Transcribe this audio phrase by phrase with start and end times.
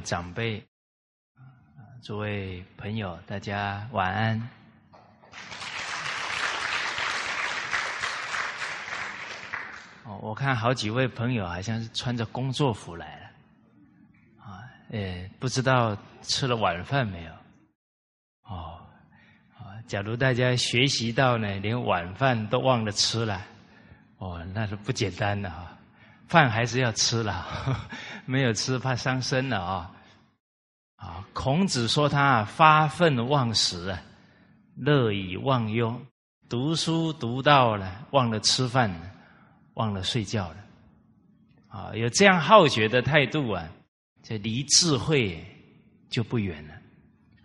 [0.00, 0.64] 长辈、
[2.02, 4.48] 诸位朋友，大家晚安。
[10.04, 13.30] 哦，我看好几位朋友好像是穿着工作服来了，
[14.44, 17.32] 啊，呃，不知道吃了晚饭没有？
[18.42, 18.80] 哦，
[19.56, 23.40] 啊，假如大家学习到呢，连晚饭都忘了吃了，
[24.18, 25.76] 哦，那是不简单的啊。
[26.26, 27.46] 饭还是要吃了，
[28.26, 29.90] 没有吃怕伤身了啊！
[30.96, 34.02] 啊，孔子说他发愤忘食啊，
[34.76, 36.00] 乐以忘忧，
[36.48, 38.90] 读书读到了忘了吃饭，
[39.74, 40.56] 忘了睡觉了，
[41.68, 43.66] 啊，有这样好学的态度啊，
[44.22, 45.42] 这离智慧
[46.10, 46.74] 就不远了，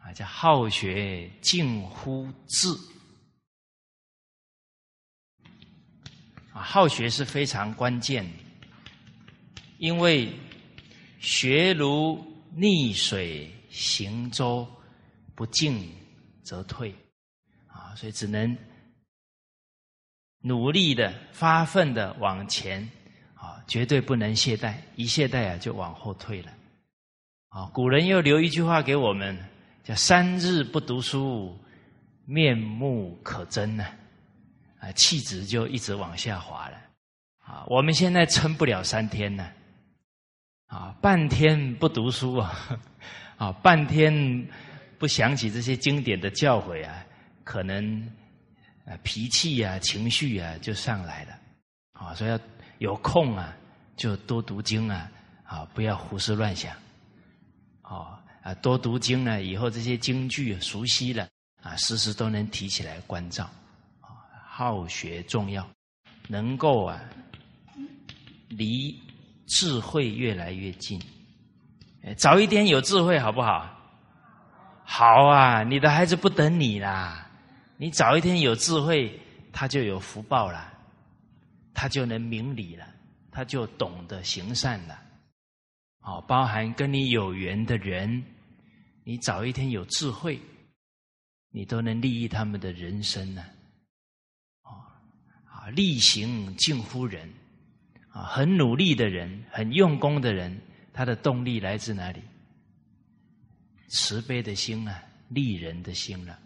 [0.02, 2.68] 啊，叫好学近乎智，
[6.52, 8.30] 啊，好学是非常关键。
[9.78, 10.34] 因为
[11.20, 12.24] 学如
[12.56, 14.68] 逆水行舟，
[15.34, 15.92] 不进
[16.44, 16.94] 则退，
[17.68, 18.58] 啊，所以只能
[20.42, 22.88] 努力的、发奋的往前，
[23.34, 26.52] 啊，绝对不能懈怠，一懈怠啊就往后退了。
[27.50, 29.38] 啊，古人又留一句话给我们，
[29.84, 31.58] 叫“三日不读书，
[32.26, 33.86] 面目可憎”呢，
[34.80, 36.78] 啊，气质就一直往下滑了。
[37.40, 39.50] 啊，我们现在撑不了三天呢。
[40.76, 42.54] 啊半天不读书啊，
[43.40, 44.46] 啊，半天
[45.00, 47.02] 不想起这些经典的教诲啊，
[47.46, 48.02] 可能
[48.86, 51.40] 啊脾气啊、情绪啊就上来了。
[51.94, 52.38] 啊，所以要
[52.80, 53.56] 有空啊，
[53.96, 55.10] 就多读经啊，
[55.46, 56.76] 啊，不要胡思乱想。
[57.84, 61.26] 哦，啊，多读经呢，以后这些经句熟悉了，
[61.64, 63.46] 啊，时时都能提起来关照。
[64.02, 64.12] 啊，
[64.46, 65.66] 好学重要，
[66.28, 67.00] 能够啊
[68.50, 69.00] 离。
[69.48, 71.00] 智慧越来越近，
[72.18, 73.72] 早一点有智慧好不好？
[74.84, 75.64] 好啊！
[75.64, 77.28] 你的孩子不等你啦，
[77.78, 79.20] 你早一天有智慧，
[79.52, 80.72] 他就有福报了，
[81.74, 82.88] 他就能明理了，
[83.32, 85.02] 他就懂得行善了。
[86.02, 88.24] 哦，包含跟你有缘的人，
[89.04, 90.40] 你早一天有智慧，
[91.50, 93.44] 你都能利益他们的人生呢。
[94.62, 94.70] 哦，
[95.50, 97.28] 啊，力行近乎仁。
[98.16, 100.58] 啊，很努力的人，很用功的人，
[100.94, 102.22] 他的动力来自哪里？
[103.90, 106.40] 慈悲的心啊，利人的心了。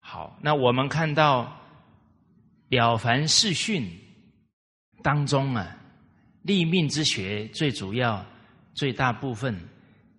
[0.00, 1.44] 好，那我们看到
[2.74, 3.82] 《了凡四训》
[5.02, 5.76] 当中啊，
[6.40, 8.24] 立命之学最主要、
[8.72, 9.54] 最大部分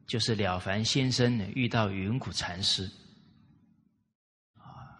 [0.05, 2.87] 就是了凡先生遇到云谷禅师，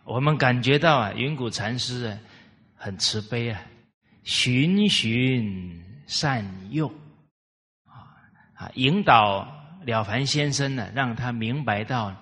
[0.06, 2.20] 我们感觉到啊，云谷禅师啊。
[2.82, 3.62] 很慈悲啊，
[4.24, 6.88] 循循善诱
[7.84, 8.16] 啊
[8.54, 9.46] 啊，引导
[9.86, 12.16] 了凡先生呢，让他明白到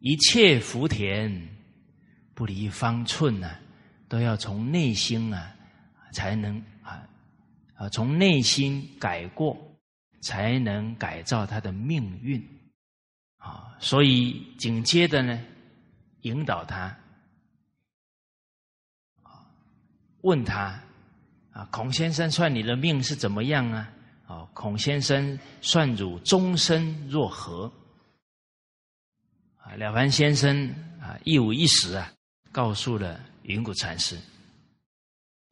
[0.00, 1.48] 一切福田
[2.34, 3.56] 不离方寸呢，
[4.06, 5.50] 都要从内心啊
[6.12, 7.02] 才能啊
[7.74, 9.56] 啊从内心改过，
[10.20, 12.38] 才能改造他的命运
[13.38, 13.74] 啊。
[13.80, 15.40] 所以紧接着呢，
[16.20, 16.94] 引导他。
[20.24, 20.80] 问他
[21.52, 23.90] 啊，孔先生算你的命是怎么样啊？
[24.26, 27.70] 哦，孔先生算汝终身若何？
[29.58, 30.68] 啊，了凡先生
[31.00, 32.10] 啊，一五一十啊，
[32.50, 34.18] 告诉了云谷禅师。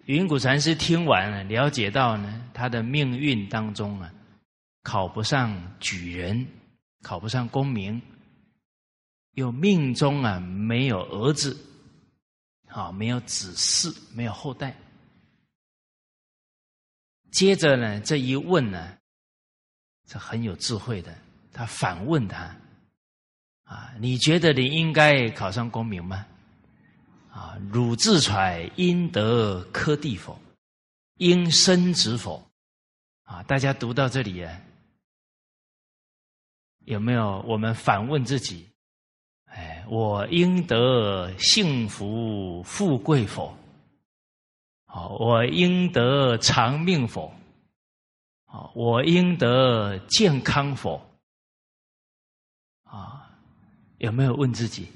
[0.06, 4.12] 云谷禅师听完了，了解到呢，他的命运当中啊，
[4.82, 6.46] 考不上举人，
[7.02, 8.00] 考不上功名，
[9.34, 11.56] 又命中啊没有儿子。
[12.72, 14.74] 啊，没有子嗣，没有后代。
[17.30, 18.98] 接着呢，这一问呢，
[20.06, 21.14] 这很有智慧的。
[21.52, 22.56] 他反问他：
[23.64, 26.26] 啊，你觉得你应该考上功名吗？
[27.30, 30.40] 啊，汝自揣应得科第否？
[31.16, 32.50] 应生子否？
[33.24, 34.60] 啊，大家读到这里啊，
[36.86, 38.71] 有没有我们反问自己？
[39.88, 43.54] 我应得幸福富贵否？
[44.86, 47.32] 好，我应得长命否？
[48.44, 51.00] 好，我应得健康否？
[52.84, 53.30] 啊，
[53.98, 54.88] 有没有问自己？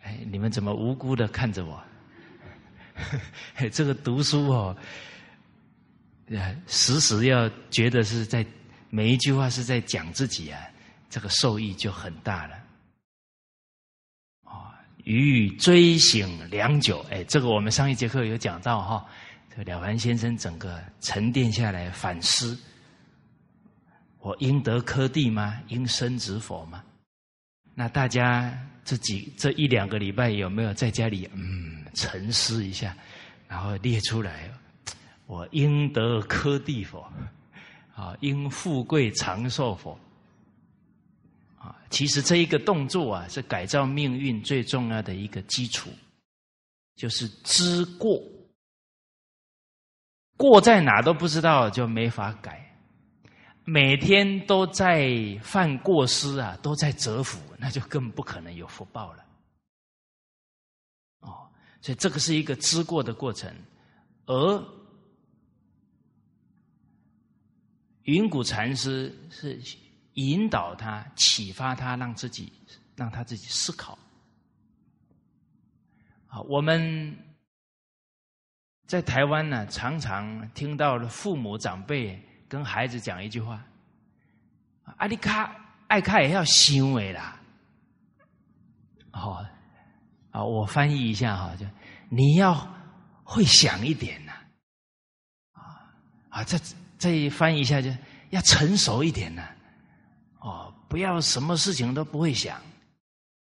[0.00, 1.82] 哎，你们怎么无辜的看着我？
[3.70, 4.76] 这个读书哦，
[6.66, 8.44] 时时要觉得是在
[8.90, 10.60] 每一句话是在讲自己啊。
[11.12, 12.56] 这个受益就很大了，
[14.44, 14.80] 啊！
[15.04, 19.06] 予追醒良久，哎，这个我们上一节课有讲到哈，
[19.54, 22.58] 这了凡先生整个沉淀下来反思：
[24.20, 25.60] 我应得科第吗？
[25.68, 26.82] 应生子否吗？
[27.74, 32.96] 那大家这几这一两个礼拜有没有在家里嗯沉思一下，
[33.46, 34.50] 然后列出来？
[35.26, 37.06] 我应得科第否？
[37.94, 40.00] 啊，应富贵长寿否？
[41.62, 45.90] 啊，其实这一个动作啊，是改造命运最重要的一个基础，
[46.96, 48.20] 就是知过。
[50.36, 52.68] 过在哪都不知道，就没法改。
[53.64, 55.08] 每天都在
[55.40, 59.24] 犯过失啊，都在折福，那就更不可能有福报了。
[61.20, 61.48] 哦，
[61.80, 63.54] 所以这个是一个知过的过程，
[64.26, 64.64] 而
[68.02, 69.60] 云谷禅师是
[70.14, 72.52] 引导他、启发他，让自己
[72.96, 73.98] 让他自己思考。
[76.26, 77.16] 好，我们。
[78.84, 83.64] 在台湾呢，常常听到了父母长辈跟孩子讲一句话
[84.98, 85.50] ：“阿你卡
[85.88, 87.40] 爱卡也要行为啦。”
[89.10, 89.42] 好，
[90.30, 91.64] 啊，我翻译一下哈，就
[92.10, 92.52] 你要
[93.24, 94.32] 会想一点呐，
[95.52, 95.88] 啊
[96.28, 96.60] 啊，再
[96.98, 97.88] 再翻译一下，就
[98.28, 99.48] 要成熟一点呐，
[100.92, 102.60] 不要什么事情都不会想，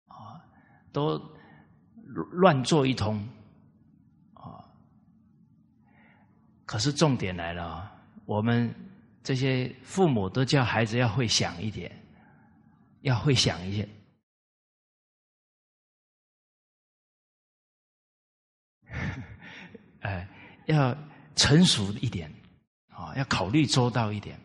[0.08, 0.44] 啊，
[0.92, 1.18] 都
[2.32, 3.16] 乱做一通。
[4.34, 4.62] 啊
[6.66, 7.90] 可是重点来了，
[8.26, 8.74] 我们
[9.24, 11.90] 这些父母都叫孩子要会想一点，
[13.00, 13.88] 要会想一些，
[20.02, 20.28] 哎，
[20.66, 20.94] 要
[21.34, 22.30] 成熟一点
[22.88, 24.38] 啊，要考虑周到一点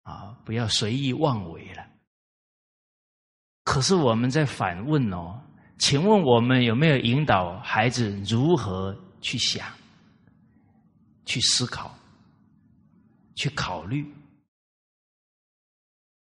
[0.00, 1.86] 啊，不要随意妄为了。
[3.66, 5.42] 可是我们在反问哦，
[5.76, 9.66] 请问我们有没有引导孩子如何去想？
[11.24, 11.92] 去思考，
[13.34, 14.06] 去考虑，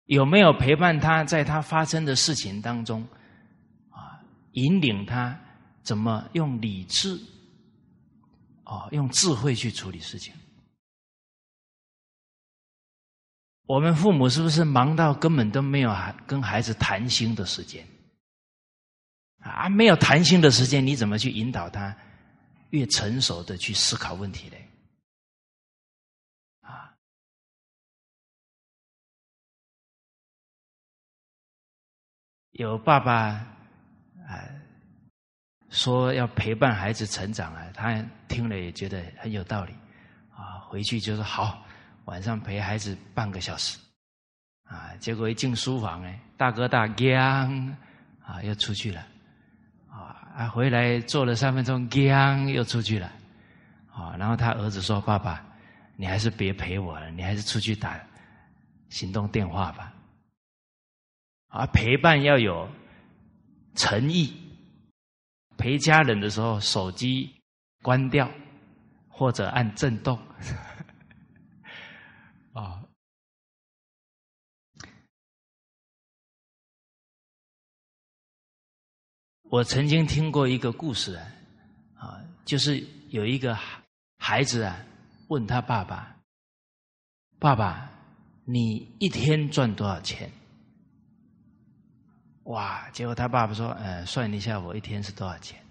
[0.05, 3.07] 有没有陪伴他在他发生的事情当中，
[3.91, 4.17] 啊，
[4.53, 5.39] 引领他
[5.83, 7.15] 怎么用理智，
[8.63, 10.33] 啊，用智慧去处理事情？
[13.69, 15.95] 我们父母是不是忙到根本都没有
[16.25, 17.87] 跟孩子谈心的时间？
[19.41, 21.95] 啊，没有谈心的时间，你怎么去引导他
[22.71, 24.55] 越成熟的去思考问题呢？
[32.53, 33.15] 有爸爸
[34.27, 34.49] 啊
[35.69, 39.73] 说要陪伴孩子成长啊，他听了也觉得很有道理
[40.31, 40.57] 啊。
[40.67, 41.63] 回去就说好，
[42.09, 43.77] 晚上陪孩子半个小时
[44.63, 44.95] 啊。
[44.99, 47.71] 结果一进书房哎，大哥大 gang
[48.25, 49.05] 啊又出去了
[49.87, 53.11] 啊啊回来坐了三分钟 gang 又出去了
[53.93, 54.15] 啊。
[54.17, 55.45] 然后他儿子说：“爸爸，
[55.95, 57.99] 你还是别陪我了，你还是出去打
[58.89, 59.93] 行动电话吧。”
[61.49, 62.67] 啊，陪伴要有
[63.75, 64.33] 诚意。
[65.57, 67.29] 陪家人的时候，手机
[67.83, 68.27] 关掉
[69.07, 70.17] 或者按震动。
[72.53, 72.83] 啊，
[79.43, 81.31] 我曾经听过一个故事啊，
[81.95, 83.57] 啊，就是有一个
[84.17, 84.83] 孩子啊，
[85.27, 86.17] 问他爸爸
[87.39, 87.89] ：“爸爸，
[88.45, 90.31] 你一天赚多少钱？”
[92.45, 92.89] 哇！
[92.89, 95.63] 结果他爸爸说：“呃，算一下我一天是多少钱？”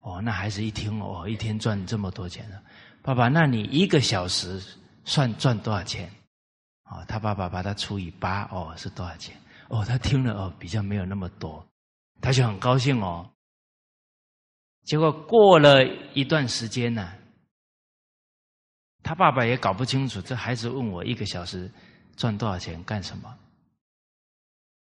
[0.00, 2.62] 哦，那孩子一听哦，一天赚这么多钱了。
[3.00, 4.62] 爸爸，那你一个小时
[5.04, 6.10] 算赚多少钱？
[6.84, 9.34] 哦，他爸爸把他除以八，哦，是多少钱？
[9.68, 11.66] 哦，他听了哦，比较没有那么多，
[12.20, 13.30] 他就很高兴哦。
[14.84, 17.12] 结果过了一段时间呢，
[19.02, 21.70] 他爸爸也搞不清楚，这孩子问我一个小时
[22.16, 23.34] 赚多少钱干什么？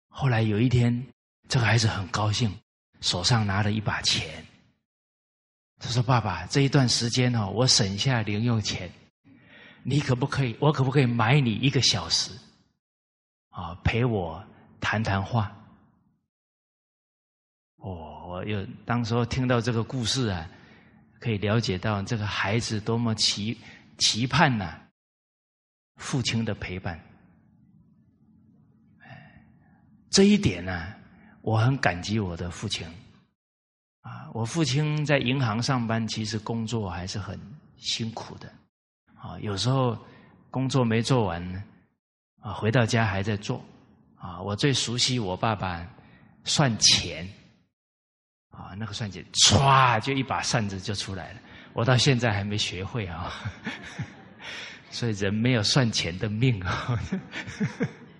[0.09, 1.07] 后来有一天，
[1.49, 2.55] 这个孩子很高兴，
[3.01, 4.45] 手上拿了一把钱。
[5.79, 8.91] 他说：“爸爸，这一段时间哦，我省下零用钱，
[9.89, 10.53] 你可不可以？
[10.59, 12.29] 我可不可以买你一个小时？
[13.51, 14.45] 啊，陪我
[14.81, 15.49] 谈谈话。”
[17.79, 20.45] 哦，我又当时候听到这个故事啊，
[21.21, 23.57] 可以了解到这个孩子多么期
[23.97, 24.77] 期盼呐，
[25.95, 27.01] 父亲的陪伴。
[30.09, 30.93] 这一点呢，
[31.41, 32.85] 我很感激我的父亲。
[34.01, 37.39] 啊，我父亲在银行上班，其实工作还是很
[37.77, 38.51] 辛苦的。
[39.19, 39.97] 啊，有时候
[40.49, 41.61] 工作没做完呢，
[42.41, 43.63] 啊，回到家还在做。
[44.15, 45.85] 啊，我最熟悉我爸爸
[46.43, 47.27] 算钱。
[48.49, 51.39] 啊，那个算钱，唰就一把扇子就出来了。
[51.73, 53.31] 我到现在还没学会啊。
[54.89, 56.99] 所以人没有算钱的命啊。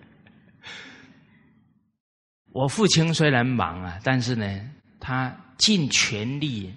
[2.52, 6.72] 我父亲虽然忙啊，但是呢，他尽全力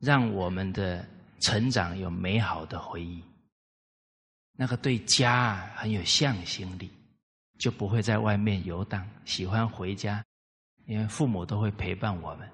[0.00, 1.06] 让我们的
[1.40, 3.22] 成长有美好的回忆。
[4.56, 6.90] 那个对家很有向心力，
[7.58, 10.24] 就不会在外面游荡，喜欢回家，
[10.86, 12.48] 因为父母都会陪伴我们。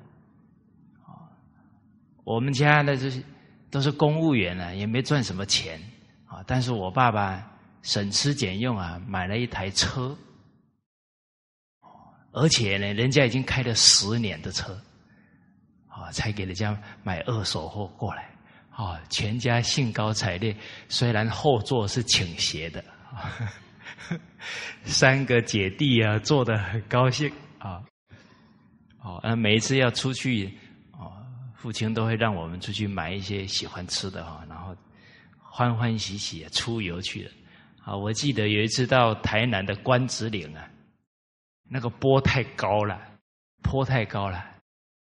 [2.24, 3.22] 我们家的这些
[3.70, 5.80] 都是公务员啊，也没赚什么钱
[6.26, 7.50] 啊，但是我爸爸
[7.82, 10.16] 省吃俭用啊，买了一台车，
[12.32, 14.80] 而且呢，人家已经开了十年的车，
[15.88, 18.29] 啊，才给人家买二手货过来。
[18.82, 20.56] 啊，全家兴高采烈。
[20.88, 22.82] 虽然后座是倾斜的，
[24.84, 27.82] 三个姐弟啊，坐的很高兴啊。
[29.02, 30.56] 哦，那每一次要出去，
[30.92, 31.12] 哦，
[31.54, 34.74] 父亲都会让我们出去买一些喜欢吃的哈，然后
[35.38, 37.30] 欢欢喜喜出游去了。
[37.84, 40.66] 啊，我记得有一次到台南的关子岭啊，
[41.68, 42.98] 那个坡太高了，
[43.62, 44.42] 坡太高了，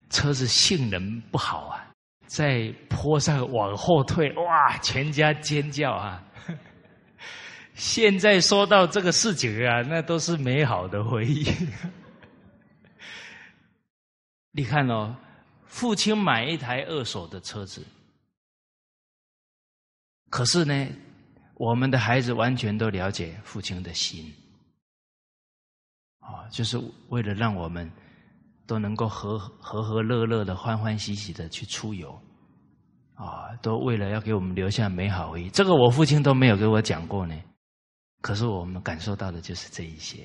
[0.09, 1.85] 车子性能不好啊。
[2.29, 4.77] 在坡上往后退，哇！
[4.77, 6.23] 全家尖叫啊！
[7.73, 11.43] 现在说到这个事情啊，那都是美好的回忆。
[14.53, 15.15] 你看哦，
[15.65, 17.83] 父亲买一台二手的车子，
[20.29, 20.87] 可是呢，
[21.55, 24.31] 我们的孩子完全都了解父亲的心，
[26.19, 27.91] 啊，就是为了让我们。
[28.69, 32.11] 都能够和和和乐乐的、欢欢喜喜的去出游，
[33.15, 35.49] 啊，都为了要给我们留下美好回忆。
[35.49, 37.35] 这个我父亲都没有给我讲过呢，
[38.21, 40.23] 可是我们感受到的就是这一些，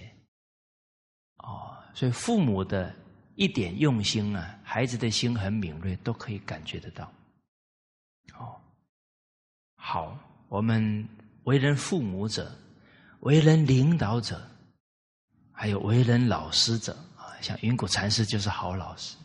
[1.38, 2.94] 哦，所以父母的
[3.36, 7.10] 一点用心啊，孩子的心很敏锐，都可以感觉得到。
[8.38, 8.60] 哦，
[9.76, 10.18] 好，
[10.50, 11.08] 我们
[11.44, 12.52] 为人父母者，
[13.20, 14.38] 为人领导者，
[15.50, 16.94] 还有为人老师者。
[17.44, 19.16] 像云谷禅师就是好老师，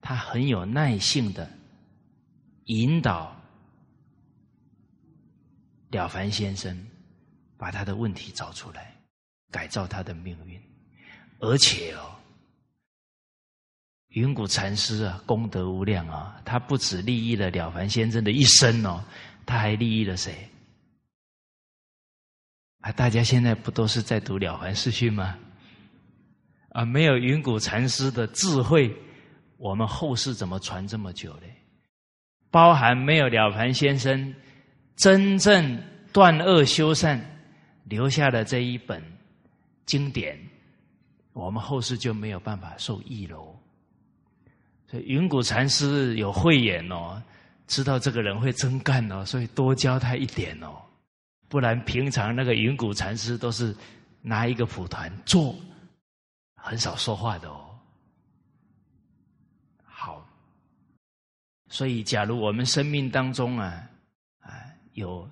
[0.00, 1.50] 他很有耐性的
[2.66, 3.36] 引导
[5.90, 6.86] 了凡先生
[7.58, 8.94] 把他的问题找出来，
[9.50, 10.62] 改造他的命运。
[11.40, 12.14] 而且哦，
[14.10, 19.02] 云谷禅师啊，功德无量啊，他不止利益了了凡先生的一生哦，
[19.44, 20.48] 他还利益了谁？
[22.82, 25.36] 啊，大家现在不都是在读了凡四训吗？
[26.76, 28.94] 啊，没有云谷禅师的智慧，
[29.56, 31.46] 我们后世怎么传这么久呢？
[32.50, 34.34] 包含没有了凡先生
[34.94, 37.18] 真正断恶修善
[37.84, 39.02] 留下的这一本
[39.86, 40.38] 经典，
[41.32, 43.58] 我们后世就没有办法受益喽。
[44.86, 47.22] 所以云谷禅师有慧眼哦，
[47.66, 50.76] 知道这个人会真干哦，所以多教他一点哦，
[51.48, 53.74] 不然平常那个云谷禅师都是
[54.20, 55.56] 拿一个蒲团做。
[56.66, 57.78] 很少说话的哦。
[59.84, 60.26] 好，
[61.68, 63.88] 所以假如我们生命当中啊
[64.40, 64.50] 啊
[64.94, 65.30] 有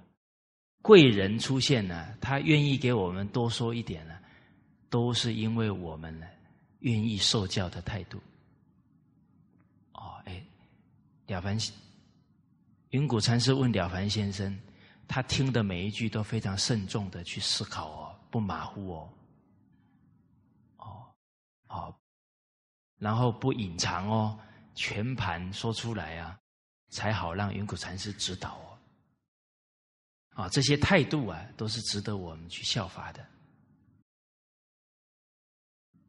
[0.81, 4.15] 贵人出现呢，他愿意给我们多说一点呢，
[4.89, 6.27] 都是因为我们呢
[6.79, 8.23] 愿意受教的态度。
[9.95, 10.41] 哦，哎，
[11.27, 11.59] 了凡
[12.91, 14.57] 云谷禅师问了凡先生，
[15.09, 18.99] 他听的每一句都非常慎重的去思考哦，不马虎哦。
[18.99, 19.09] 哦，
[22.99, 24.39] 然后不隐藏哦，
[24.75, 26.39] 全盘说出来啊，
[26.91, 28.79] 才好让云谷禅师指导哦。
[30.43, 33.25] 啊，这些态度啊，都是值得我们去效法的。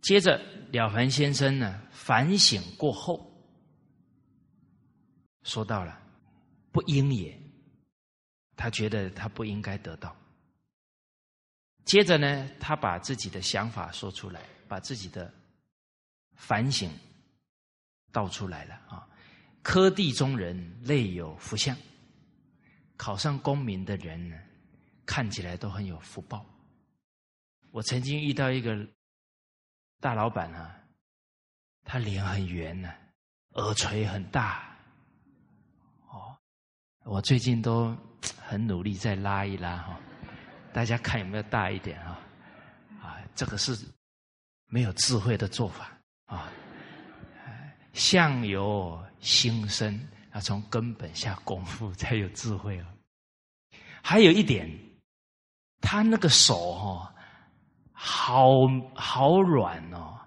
[0.02, 0.38] 接着，
[0.72, 3.32] 了凡先生呢反省过后，
[5.44, 6.00] 说到了
[6.72, 7.40] 不应也，
[8.56, 10.16] 他觉得他不应该得到。
[11.86, 15.34] 接着呢，他把自己的想法说出来，把自己的。
[16.36, 16.92] 反省
[18.12, 19.08] 道出来了啊！
[19.62, 21.76] 科第中人类有福相，
[22.96, 24.38] 考上功名的人呢，
[25.06, 26.46] 看起来都很有福报。
[27.72, 28.88] 我曾经遇到一个
[30.00, 30.80] 大老板啊，
[31.84, 32.94] 他脸很圆呢，
[33.54, 34.78] 耳垂很大。
[36.10, 36.38] 哦，
[37.04, 37.98] 我最近都
[38.40, 40.00] 很努力在拉一拉哈，
[40.72, 42.20] 大家看有没有大一点啊？
[43.02, 43.76] 啊，这个是
[44.68, 45.95] 没有智慧的做法。
[46.26, 46.52] 啊，
[47.94, 50.00] 相由心生，
[50.34, 52.86] 要从根本下功夫才有智慧哦。
[54.02, 54.70] 还有一点，
[55.82, 57.14] 他那个手哦，
[57.92, 58.52] 好
[58.94, 60.20] 好软哦，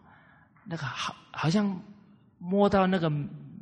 [0.65, 1.81] 那个好好像
[2.39, 3.11] 摸到那个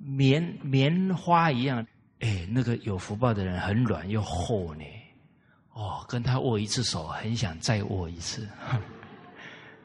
[0.02, 1.86] 棉棉花一样。
[2.20, 4.84] 哎，哎，那个有福报的人很软又厚呢。
[5.72, 8.48] 哦，跟他握一次手，很想再握一次。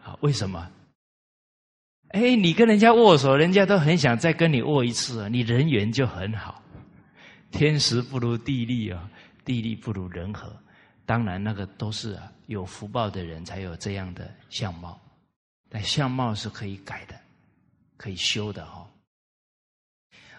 [0.03, 0.70] 啊， 为什么？
[2.13, 5.27] 哎，你跟人家握手，人家都很想再跟你握一次啊！
[5.30, 6.62] 你人缘就很好，
[7.51, 9.10] 天时不如地利啊，
[9.46, 10.53] 地利不如人和。
[11.06, 15.00] 当然，那个都是啊，有福报的人才有这样的相貌，
[15.70, 17.20] 但相貌是可以改的，
[17.98, 18.86] 可以修的哈。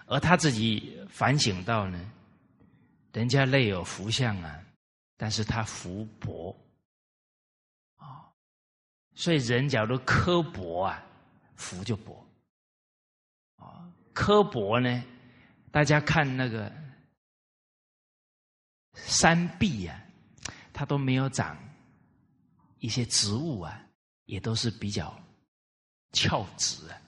[0.05, 1.99] 而他自己反省到呢，
[3.13, 4.59] 人家内有福相啊。
[5.15, 6.53] 但是他福薄
[7.97, 8.27] 啊，
[9.15, 11.01] 所以人假如刻薄啊，
[11.55, 12.25] 福就薄
[13.57, 13.91] 啊。
[14.13, 15.03] 刻薄呢，
[15.71, 16.71] 大家看那个
[18.93, 19.99] 山壁啊，
[20.71, 21.57] 它都没有长
[22.79, 23.81] 一些植物啊，
[24.25, 25.13] 也都是比较
[26.11, 27.01] 翘直啊。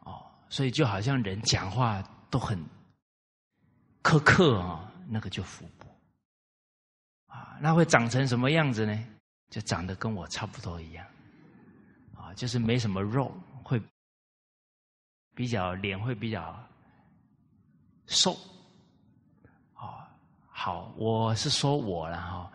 [0.00, 2.58] 哦，所以就好像人讲话都很
[4.02, 5.86] 苛刻啊，那个就福薄。
[7.26, 9.06] 啊，那会长成什么样子呢？
[9.50, 11.04] 就长得跟我差不多一样，
[12.34, 13.32] 就是没什么肉，
[13.62, 13.80] 会
[15.34, 16.54] 比较脸会比较
[18.06, 18.32] 瘦，
[19.74, 20.06] 哦，
[20.48, 22.52] 好，我是说我了哈，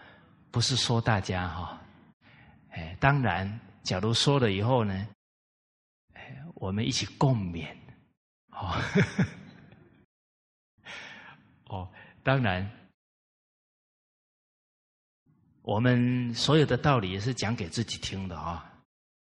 [0.52, 1.82] 不是说大家哈，
[2.72, 5.08] 哎，当然，假如说了以后呢，
[6.14, 7.76] 哎，我们一起共勉，
[8.52, 8.82] 哦，
[11.70, 11.92] 哦，
[12.24, 12.70] 当然。
[15.68, 18.72] 我们所有的道理也是讲给自己听的啊！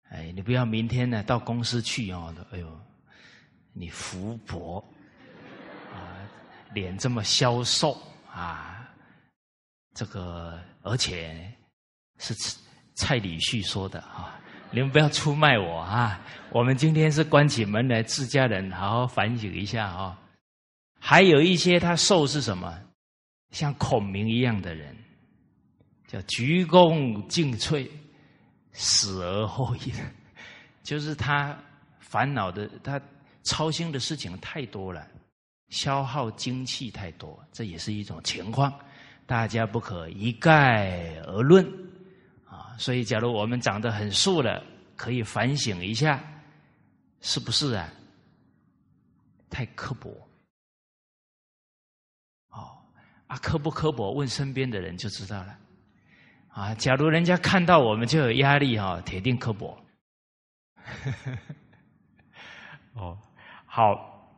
[0.10, 2.80] 哎，你不要明天呢到公司去哦，哎呦，
[3.74, 4.84] 你福薄
[5.94, 6.18] 啊，
[6.74, 7.96] 脸这么消瘦
[8.32, 8.90] 啊，
[9.94, 11.52] 这个而且
[12.18, 12.34] 是
[12.96, 14.40] 蔡礼旭说的啊，
[14.72, 16.20] 你们不要出卖我啊！
[16.52, 20.20] 我们今天是关起门来自家人好好反省一下啊！
[21.00, 22.78] 还有一些他瘦是什么，
[23.52, 24.96] 像孔明一样的人。
[26.08, 27.88] 叫鞠躬尽瘁，
[28.80, 29.94] 死而后已。
[30.82, 31.56] 就是他
[32.00, 33.00] 烦恼的，他
[33.44, 35.06] 操心的事情太多了，
[35.68, 38.74] 消耗精气太多，这也是一种情况。
[39.26, 41.64] 大家不可一概而论
[42.48, 42.74] 啊。
[42.80, 44.64] 所以，假如我们长得很瘦了，
[44.96, 46.24] 可以反省一下，
[47.22, 47.94] 是不是啊？
[49.50, 50.10] 太刻薄。
[52.50, 52.80] 哦，
[53.28, 54.12] 啊，刻不刻薄？
[54.12, 55.56] 问身边的人就知道了。
[56.50, 59.78] 啊，假如人家看到我们就有压力哈，铁定刻薄。
[62.94, 63.18] 哦，
[63.66, 64.36] 好，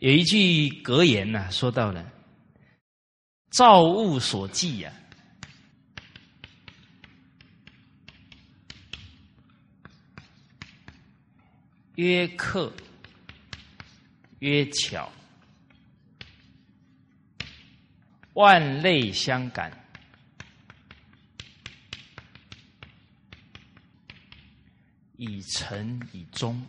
[0.00, 2.12] 有一句格言呢，说到了
[3.50, 4.92] “造物所忌呀，
[11.94, 12.70] 曰刻，
[14.40, 15.10] 曰巧。”
[18.34, 19.72] 万类相感，
[25.16, 26.60] 以诚以忠。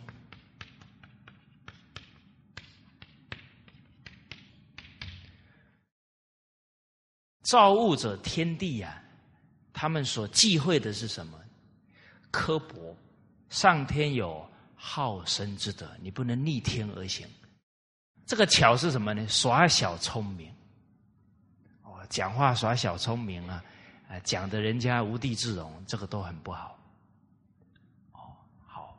[7.42, 9.02] 造物者天地呀，
[9.72, 11.38] 他们所忌讳的是什么？
[12.30, 12.96] 刻薄。
[13.48, 17.26] 上天有好生之德，你不能逆天而行。
[18.26, 19.26] 这个巧是什么呢？
[19.28, 20.55] 耍小聪明。
[22.08, 23.64] 讲话耍小聪明啊，
[24.08, 26.78] 啊，讲的人家无地自容，这个都很不好。
[28.12, 28.98] 哦，好。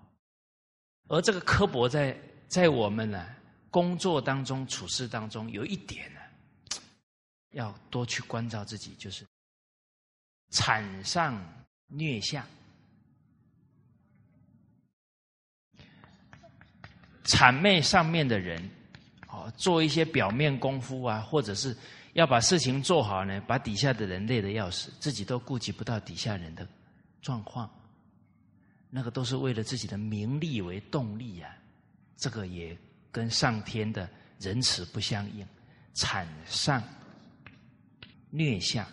[1.07, 2.17] 而这个刻薄在
[2.47, 3.27] 在我们呢
[3.69, 6.19] 工作当中、处事当中，有一点呢，
[7.51, 9.25] 要多去关照自己，就是
[10.51, 11.41] 产上
[11.87, 12.45] 虐下，
[17.25, 18.69] 谄媚上面的人，
[19.27, 21.75] 哦，做一些表面功夫啊，或者是。
[22.17, 26.67] 要把事情做好呢，把底下的人累得要死，自己都顾及不到底下人的
[27.21, 27.69] 状况，
[28.89, 31.55] 那个都是为了自己的名利为动力呀。
[32.15, 32.75] 这个也
[33.11, 35.47] 跟上天的仁慈不相应，
[35.93, 36.81] 产上
[38.31, 38.87] 虐下，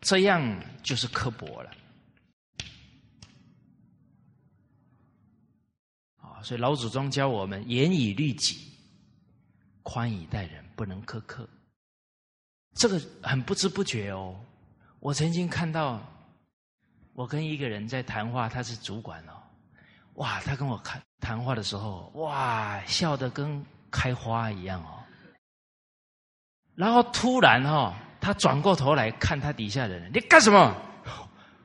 [0.00, 1.70] 这样就是刻薄了。
[6.16, 8.72] 啊，所以老祖宗教我们严以律己，
[9.82, 11.46] 宽以待人，不能苛刻。
[12.76, 14.38] 这个很不知不觉哦，
[15.00, 15.98] 我曾经看到，
[17.14, 19.32] 我跟一个人在谈话，他是主管哦，
[20.14, 25.00] 哇，他跟我谈谈话的时候，哇，笑得跟开花一样哦，
[26.74, 30.76] 然后突然哈，他转过头来看他底下的人，你干什么？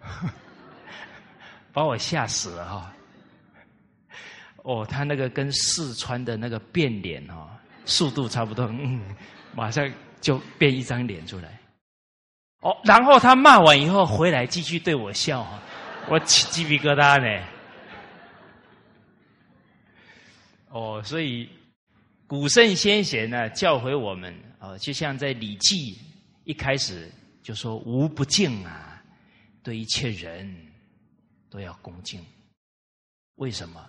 [1.73, 2.93] 把我吓死了哈！
[4.63, 7.49] 哦，他那个跟四川的那个变脸哦，
[7.85, 9.01] 速度差不多，嗯，
[9.53, 9.89] 马上
[10.21, 11.59] 就变一张脸出来。
[12.61, 15.45] 哦，然后他骂完以后回来继续对我笑，
[16.07, 17.47] 我起鸡皮疙瘩呢。
[20.69, 21.49] 哦，所以
[22.27, 25.95] 古圣先贤呢教诲我们，哦，就像在《礼记》
[26.43, 27.11] 一开始
[27.43, 29.03] 就说“无不敬”啊，
[29.63, 30.55] 对一切人
[31.49, 32.23] 都要恭敬。
[33.35, 33.83] 为什么？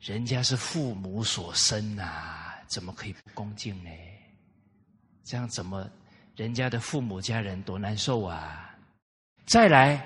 [0.00, 3.90] 人家是父母所生呐，怎么可以不恭敬呢？
[5.24, 5.88] 这样怎么
[6.36, 8.74] 人家的父母家人多难受啊？
[9.46, 10.04] 再来，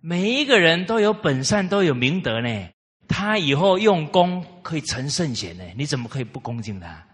[0.00, 2.68] 每一个人都有本善，都有明德呢。
[3.08, 7.06] 他以后用功可以成圣贤呢，你怎么可以不恭敬他？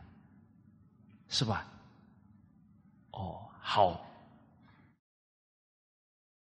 [1.28, 1.66] 是吧？
[3.10, 4.06] 哦，好。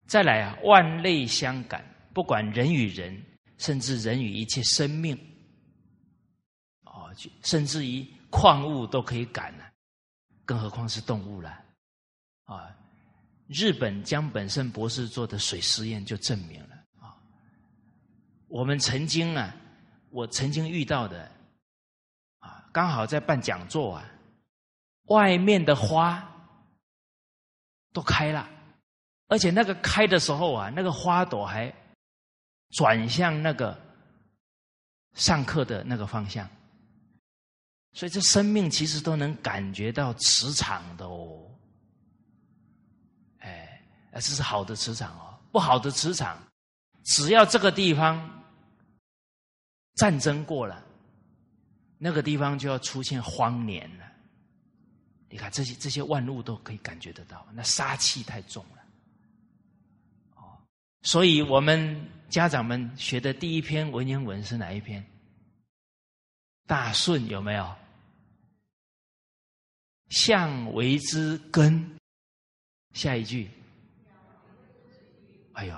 [0.07, 3.19] 再来啊，万类相感，不管人与人，
[3.57, 5.17] 甚至人与一切生命。
[6.83, 9.63] 哦甚至于矿物都可以感呢，
[10.45, 11.49] 更何况是动物了
[12.45, 12.69] 啊！
[13.47, 17.17] 日本江本胜博士做的水实验就证明了啊。
[18.47, 19.55] 我们曾经啊，
[20.11, 21.29] 我曾经遇到的
[22.39, 24.11] 啊，刚好在办讲座啊，
[25.09, 26.23] 外面的花
[27.91, 28.49] 都开了，
[29.27, 31.73] 而且那个开的时候啊，那个花朵还
[32.69, 33.79] 转向那个
[35.13, 36.49] 上课的那个方向。
[37.95, 41.49] 所以，这生命其实都能感觉到磁场的哦，
[43.39, 43.81] 哎，
[44.15, 45.39] 这是好的磁场哦。
[45.49, 46.37] 不好的磁场，
[47.05, 48.43] 只要这个地方
[49.93, 50.83] 战争过了，
[51.97, 54.05] 那个地方就要出现荒年了。
[55.29, 58.83] 你看，这些这些万物都可以感觉得到，那杀气太重了。
[60.35, 60.59] 哦，
[61.03, 65.01] 所以我们家长们学的第一篇文言文是哪一篇？
[66.67, 67.73] 大顺有没有？
[70.09, 71.97] 相为之根，
[72.93, 73.49] 下一句，
[75.53, 75.75] 哎呦，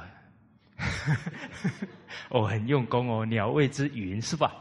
[2.30, 3.26] 我 很用功哦。
[3.26, 4.54] 鸟谓之云，是吧？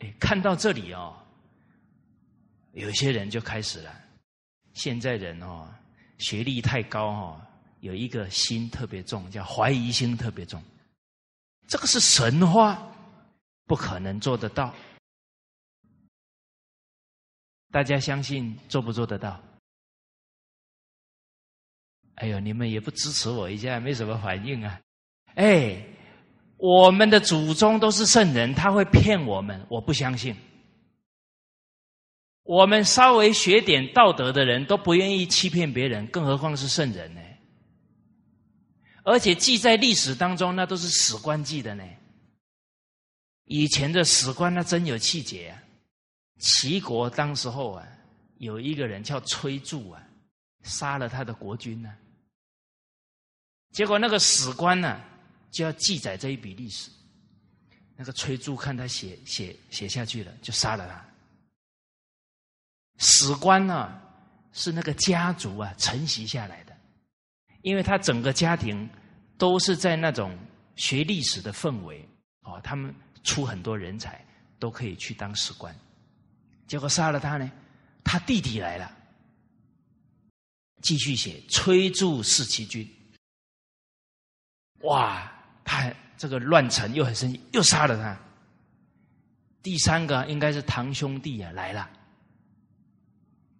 [0.00, 1.16] 哎，看到这里哦，
[2.72, 3.94] 有些人就开始了。
[4.72, 5.68] 现在人哦，
[6.18, 7.40] 学历太高哦，
[7.80, 10.62] 有一个心特别重，叫怀疑心特别重。
[11.66, 12.80] 这个是神话，
[13.66, 14.74] 不可能做得到。
[17.70, 19.40] 大家相信做不做得到？
[22.16, 24.78] 哎呦，你们也不支持我一下，没什么反应啊！
[25.36, 25.82] 哎，
[26.58, 29.64] 我们的祖宗都是圣人，他会骗我们？
[29.70, 30.36] 我不相信。
[32.42, 37.20] 我们稍微学点道德的人都不愿意欺骗别人，更何况是圣人呢？
[39.04, 41.84] 而且记在历史当中，那都是史官记的呢。
[43.44, 45.62] 以前的史官那真有气节啊！
[46.40, 47.86] 齐国当时候啊，
[48.38, 50.02] 有一个人叫崔杼啊，
[50.62, 51.94] 杀了他的国君呢。
[53.72, 55.00] 结果那个史官呢，
[55.50, 56.90] 就要记载这一笔历史。
[57.94, 61.04] 那个崔杼看他写写写下去了，就杀了他。
[62.96, 64.00] 史官呢，
[64.52, 66.74] 是那个家族啊承袭下来的，
[67.60, 68.88] 因为他整个家庭
[69.36, 70.36] 都是在那种
[70.76, 72.02] 学历史的氛围
[72.40, 74.24] 哦，他们出很多人才，
[74.58, 75.74] 都可以去当史官。
[76.70, 77.50] 结果杀了他呢，
[78.04, 78.88] 他弟弟来了，
[80.82, 82.88] 继续写崔杼弑其君。
[84.82, 85.28] 哇，
[85.64, 88.16] 他这个乱臣又很生气，又杀了他。
[89.64, 91.90] 第三个应该是堂兄弟啊来了，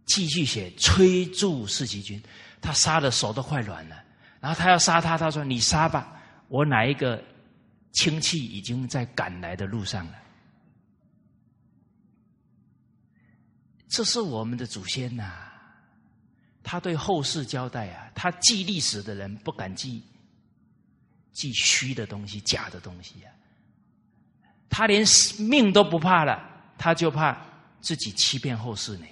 [0.07, 2.23] 继续写崔杼弑其君，
[2.61, 4.01] 他杀的手都快软了，
[4.39, 7.21] 然后他要杀他，他说你杀吧，我哪一个
[7.91, 10.15] 亲戚已经在赶来的路上了。
[13.91, 15.31] 这是我们的祖先呐，
[16.63, 20.03] 他对后世交代啊，他记历史的人不敢记
[21.33, 23.35] 记虚的东西、假的东西啊，
[24.69, 25.05] 他连
[25.39, 26.41] 命都不怕了，
[26.79, 27.37] 他就怕
[27.81, 29.07] 自己欺骗后世呢。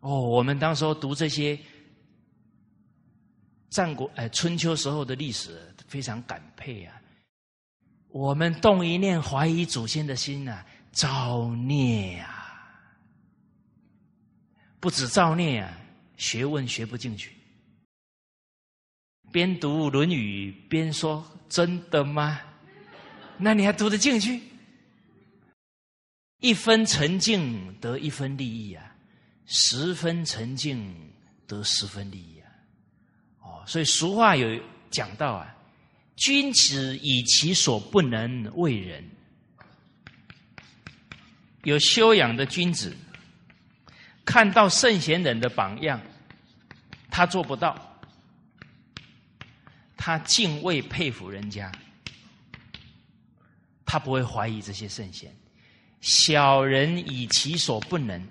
[0.00, 1.58] 哦，我们当时候读这些
[3.70, 7.02] 战国哎春秋时候的历史，非常感佩啊。
[8.10, 12.35] 我们动一念怀疑祖先的心呐，造孽啊！
[14.86, 15.76] 不止造孽啊，
[16.16, 17.32] 学问学不进去。
[19.32, 22.40] 边读《论语》边说：“真的吗？”
[23.36, 24.40] 那你还读得进去？
[26.38, 28.94] 一分沉静得一分利益啊，
[29.46, 30.94] 十分沉静
[31.48, 32.46] 得十分利益啊。
[33.40, 34.48] 哦，所以俗话有
[34.88, 35.52] 讲到啊
[36.14, 39.04] ：“君子以其所不能为人。
[41.64, 42.96] 有修养的君子，
[44.26, 45.98] 看到圣贤人的榜样，
[47.10, 47.98] 他做不到，
[49.96, 51.72] 他敬畏佩服人家，
[53.86, 55.34] 他不会怀疑这些圣贤。
[56.00, 58.22] 小人以其所不能，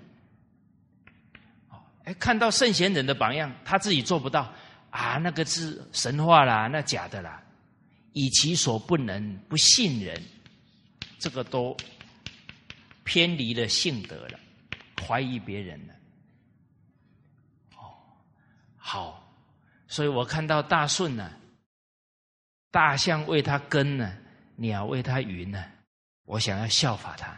[2.04, 4.52] 哎，看到圣贤人的榜样，他自己做不到。
[4.90, 7.42] 啊，那个是神话啦，那假的啦。
[8.12, 10.22] 以其所不能，不信人，
[11.18, 11.76] 这个都
[13.04, 14.40] 偏离了性德了，
[15.04, 15.94] 怀疑别人了。
[17.76, 17.94] 哦，
[18.76, 19.28] 好，
[19.86, 21.30] 所以我看到大顺呢，
[22.70, 24.16] 大象为他耕呢，
[24.56, 25.64] 鸟为他云呢，
[26.24, 27.30] 我想要效法他。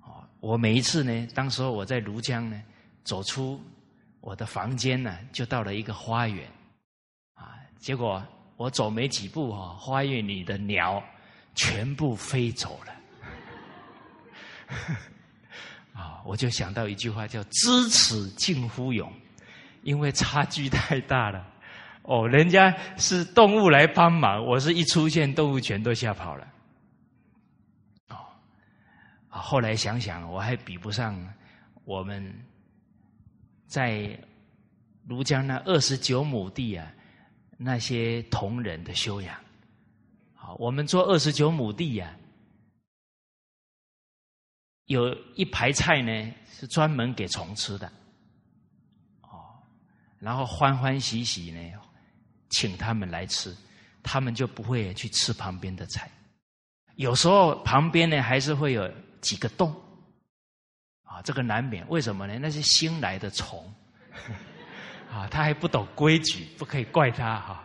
[0.00, 2.62] 哦，我每一次呢，当时候我在庐江呢，
[3.04, 3.60] 走出
[4.20, 6.50] 我的房间呢，就到了一个花园，
[7.34, 8.24] 啊，结果。
[8.58, 11.04] 我走没几步哈，花园里的鸟
[11.54, 12.96] 全部飞走了。
[15.96, 19.10] 啊，我就想到一句话叫“知耻近乎勇”，
[19.82, 21.46] 因为差距太大了。
[22.02, 26.46] 哦，人家是动物来帮忙，我是一出现，动物全都吓跑了。
[28.10, 28.16] 哦，
[29.30, 31.16] 后来想想，我还比不上
[31.84, 32.32] 我们
[33.66, 34.16] 在
[35.08, 36.86] 庐江那二十九亩地啊。
[37.58, 39.34] 那些同仁的修养，
[40.34, 42.14] 好，我们做二十九亩地呀，
[44.86, 47.86] 有一排菜呢是专门给虫吃的，
[49.20, 49.54] 哦，
[50.18, 51.72] 然后欢欢喜喜呢，
[52.50, 53.54] 请他们来吃，
[54.02, 56.10] 他们就不会去吃旁边的菜。
[56.94, 59.74] 有时候旁边呢还是会有几个洞，
[61.02, 61.86] 啊，这个难免。
[61.88, 62.38] 为什么呢？
[62.40, 63.72] 那是新来的虫。
[65.12, 67.64] 啊，他还不懂规矩，不可以怪他哈。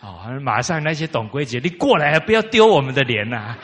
[0.00, 3.56] 哦，马上那些懂规矩，你过来不要丢我们的脸呐。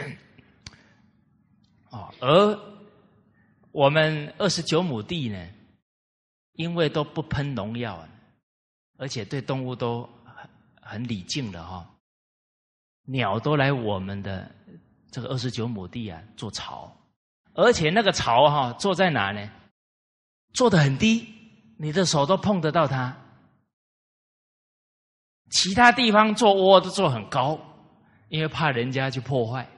[1.90, 2.58] 哦，而
[3.72, 5.48] 我们二十九亩地呢，
[6.52, 8.06] 因为都不喷农药，
[8.98, 11.88] 而且对动物都很很礼敬的哈。
[13.06, 14.50] 鸟都来我们的
[15.10, 16.96] 这个二十九亩地啊做巢。
[17.54, 19.50] 而且那个巢哈，坐在哪呢？
[20.52, 21.26] 坐的很低，
[21.76, 23.16] 你的手都碰得到它。
[25.50, 27.58] 其他地方做窝都做很高，
[28.28, 29.68] 因为怕人家去破坏。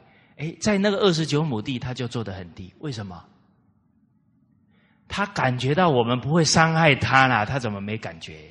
[0.42, 2.74] 哎，在那个二十九亩地，他就做的很低。
[2.81, 3.24] 为什么？
[5.07, 8.50] 他感觉到我们不会伤害他啦，他怎么没感觉？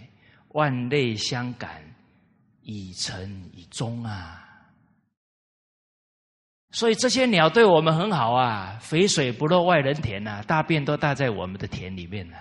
[0.54, 1.84] 万类相感，
[2.62, 4.38] 以诚以忠啊。
[6.71, 12.38] 所以这些鸟对我们很好啊，肥水不落外人田呐，大便都大在我们的田里面呐。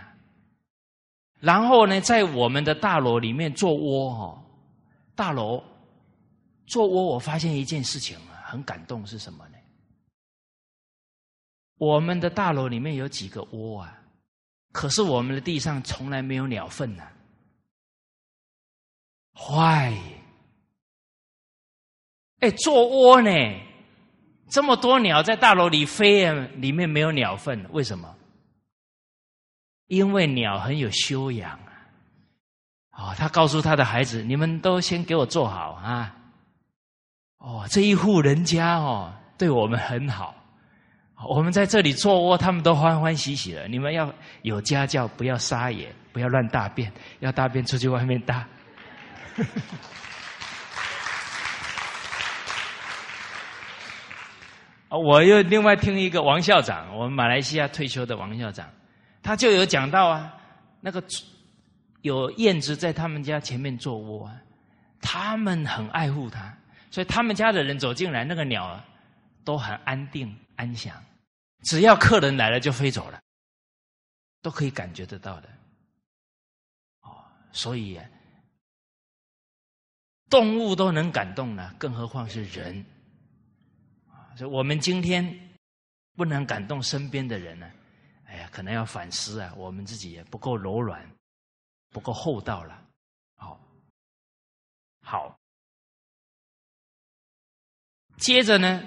[1.40, 4.42] 然后呢，在我们的大楼里面做窝哈，
[5.16, 5.60] 大楼
[6.66, 8.16] 做窝，我发现一件事情，
[8.50, 9.56] 很感动，是什么呢？
[11.76, 14.02] 我们的大楼里面有几个窝啊，
[14.72, 17.10] 可是我们的地上从来没有鸟粪呐，
[19.32, 19.96] 坏！
[22.40, 23.30] 哎，做窝呢？
[24.50, 28.14] 这么多鸟在大楼里飞啊，里面没有鸟粪，为什么？
[29.86, 31.88] 因为鸟很有修养啊！
[32.92, 36.14] 哦，他告诉他的孩子：“你们都先给我坐好啊！”
[37.40, 40.34] 哦，这一户人家哦，对我们很好。
[41.28, 43.66] 我们在这里做窝，他们都欢欢喜喜的。
[43.66, 44.10] 你们要
[44.42, 48.46] 有家教，不要撒野，不要乱大便，要大便出去外面大。
[54.88, 54.96] 啊！
[54.98, 58.68] 我又另外听一个王校长，我们马来西亚退休的王校长，
[59.22, 60.34] 他就有讲到啊，
[60.80, 61.02] 那个
[62.02, 64.34] 有燕子在他们家前面做窝，啊，
[65.00, 66.52] 他们很爱护它，
[66.90, 68.84] 所以他们家的人走进来，那个鸟啊
[69.44, 71.02] 都很安定安详，
[71.62, 73.22] 只要客人来了就飞走了，
[74.42, 75.48] 都可以感觉得到的。
[77.02, 78.00] 哦，所以
[80.28, 82.84] 动物都能感动了，更何况是人。
[84.36, 85.24] 所以我们今天
[86.14, 87.70] 不能感动身边的人呢，
[88.26, 91.08] 哎呀，可能要反思啊，我们自己也不够柔软，
[91.90, 92.82] 不够厚道了。
[93.36, 93.60] 好，
[95.02, 95.39] 好，
[98.20, 98.82] 接着呢，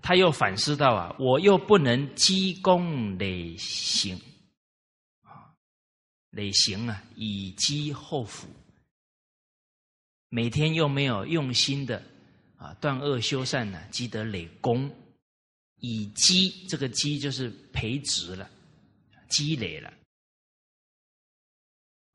[0.00, 4.16] 他又反思到啊，我又不能积功累行
[5.22, 5.52] 啊，
[6.30, 8.48] 累行啊，以积后福，
[10.28, 12.02] 每天又没有用心的。
[12.60, 14.94] 啊，断恶修善呢，积德累功，
[15.76, 18.50] 以积这个积就是培植了，
[19.30, 19.90] 积累了。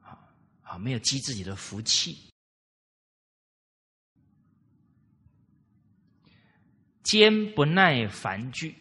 [0.04, 0.12] 好，
[0.62, 2.16] 啊，没有积自己的福气。
[7.06, 8.76] 坚不耐烦惧，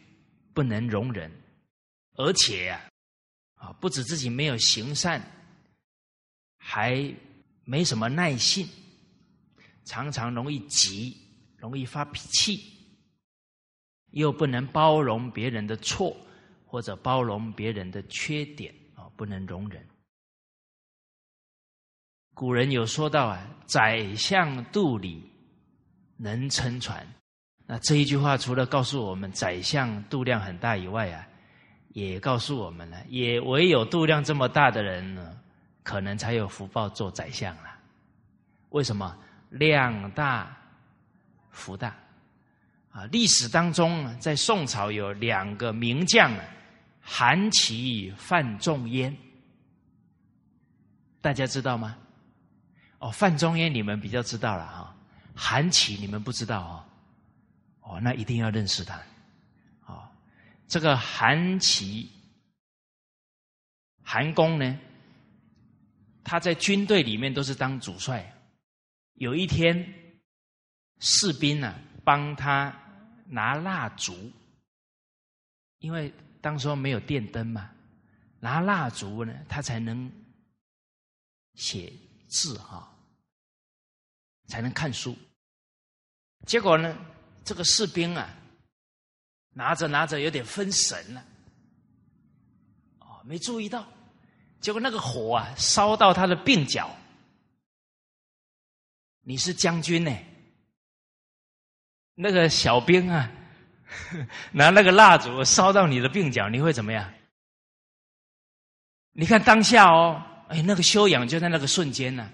[0.54, 1.30] 不能容忍，
[2.14, 2.88] 而且啊，
[3.56, 5.22] 啊，不止自己没有行善，
[6.56, 7.14] 还
[7.64, 8.66] 没什么耐性，
[9.84, 11.14] 常常容易急，
[11.58, 12.58] 容易发脾气，
[14.12, 16.16] 又不能包容别人的错，
[16.64, 19.86] 或者包容别人的缺点啊，不能容忍。
[22.32, 25.30] 古人有说到啊，宰相肚里
[26.16, 27.06] 能撑船。
[27.66, 31.26] 那这一句话除了告诉我们宰相度量很大以外啊，
[31.88, 35.38] 也告诉我们了，也唯有度量这么大的人呢，
[35.82, 37.74] 可能才有福报做宰相了。
[38.70, 39.16] 为什么？
[39.50, 40.54] 量大
[41.50, 41.94] 福大
[42.90, 43.06] 啊！
[43.12, 46.44] 历史当中，在宋朝有两个名将啊，
[47.00, 49.16] 韩琦、范仲淹，
[51.20, 51.96] 大家知道吗？
[52.98, 54.96] 哦，范仲淹你们比较知道了哈，
[55.34, 56.84] 韩琦你们不知道哦。
[57.84, 58.98] 哦，那一定要认识他。
[59.86, 60.08] 哦，
[60.66, 62.10] 这个韩琦、
[64.02, 64.78] 韩公呢，
[66.24, 68.34] 他在军队里面都是当主帅。
[69.14, 69.76] 有一天，
[70.98, 72.74] 士兵呢帮他
[73.26, 74.32] 拿蜡烛，
[75.78, 77.70] 因为当时候没有电灯嘛，
[78.40, 80.10] 拿蜡烛呢，他才能
[81.54, 81.92] 写
[82.28, 82.90] 字哈，
[84.46, 85.14] 才能看书。
[86.46, 86.98] 结果呢？
[87.44, 88.34] 这个士兵啊，
[89.50, 91.24] 拿着拿着有点分神了，
[93.00, 93.86] 哦，没注意到，
[94.60, 96.90] 结果那个火啊烧到他的鬓角。
[99.20, 100.10] 你是将军呢，
[102.14, 103.30] 那个小兵啊，
[104.52, 107.12] 拿那个蜡烛烧到你的鬓角，你会怎么样？
[109.12, 112.30] 你看当下哦，哎，那个修养就在那个瞬间呢。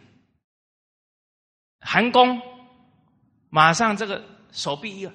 [1.81, 2.40] 韩公
[3.49, 4.39] 马上这个。
[4.52, 5.14] 手臂一个，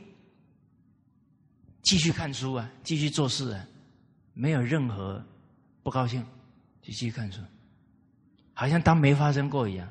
[1.82, 3.68] 继续看书啊，继续做事啊，
[4.34, 5.24] 没有任何
[5.84, 6.26] 不高兴，
[6.82, 7.42] 继续看书，
[8.54, 9.88] 好像当没发生过一样。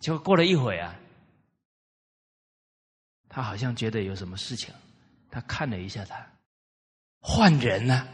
[0.00, 0.94] 结果过了一会啊，
[3.28, 4.74] 他好像觉得有什么事情，
[5.30, 6.26] 他看了一下他，
[7.20, 8.06] 换人了，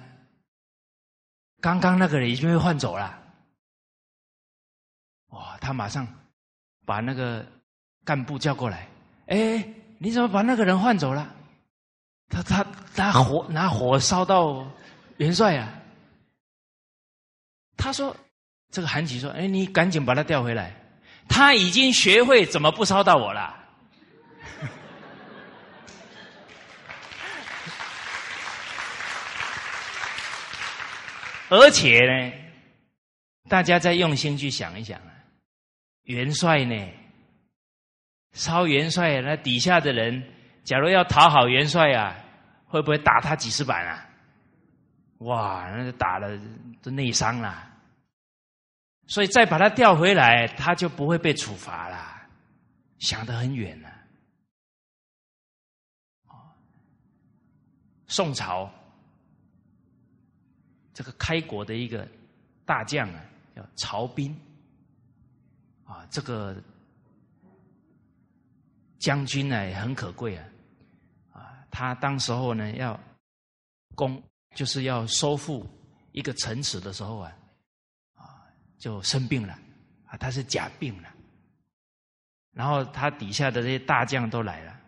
[1.60, 3.20] 刚刚那个人已经被换走了。
[5.28, 5.56] 哇！
[5.58, 6.06] 他马上
[6.84, 7.46] 把那个
[8.04, 8.86] 干部叫过来。
[9.32, 9.64] 哎，
[9.96, 11.34] 你怎么把那个人换走了？
[12.28, 14.70] 他他他火拿火烧到
[15.16, 15.72] 元帅啊！
[17.78, 18.14] 他说
[18.70, 20.76] ：“这个韩琦说，哎，你赶紧把他调回来，
[21.28, 23.58] 他已经学会怎么不烧到我了。
[31.48, 32.32] 而且呢，
[33.48, 35.08] 大家再用心去想一想啊，
[36.02, 36.76] 元帅呢？”
[38.32, 40.22] 烧元帅，那底下的人，
[40.64, 42.16] 假如要讨好元帅啊，
[42.66, 44.08] 会不会打他几十板啊？
[45.18, 46.38] 哇，那就打了
[46.82, 47.70] 都内伤了。
[49.06, 52.22] 所以再把他调回来，他就不会被处罚了。
[52.98, 53.88] 想得很远呢。
[58.06, 58.70] 宋朝
[60.94, 62.08] 这个开国的一个
[62.64, 64.34] 大将啊，叫曹彬
[65.84, 66.56] 啊，这个。
[69.02, 70.44] 将军呢也很可贵啊，
[71.32, 72.98] 啊，他当时候呢要
[73.96, 74.22] 攻，
[74.54, 75.66] 就是要收复
[76.12, 77.36] 一个城池的时候啊，
[78.14, 78.46] 啊，
[78.78, 79.58] 就生病了，
[80.06, 81.12] 啊，他是假病了，
[82.52, 84.80] 然后他底下的这些大将都来了，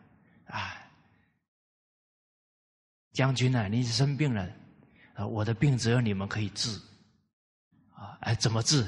[0.47, 0.77] 啊，
[3.15, 4.49] 将军呢，你生病了，
[5.15, 6.71] 啊，我的病只有你们可以治，
[7.93, 8.85] 啊，哎，怎么治？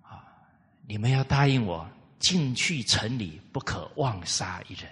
[0.00, 0.24] 啊，
[0.86, 1.90] 你们要答应我。
[2.18, 4.90] 进去城里不可妄杀一人，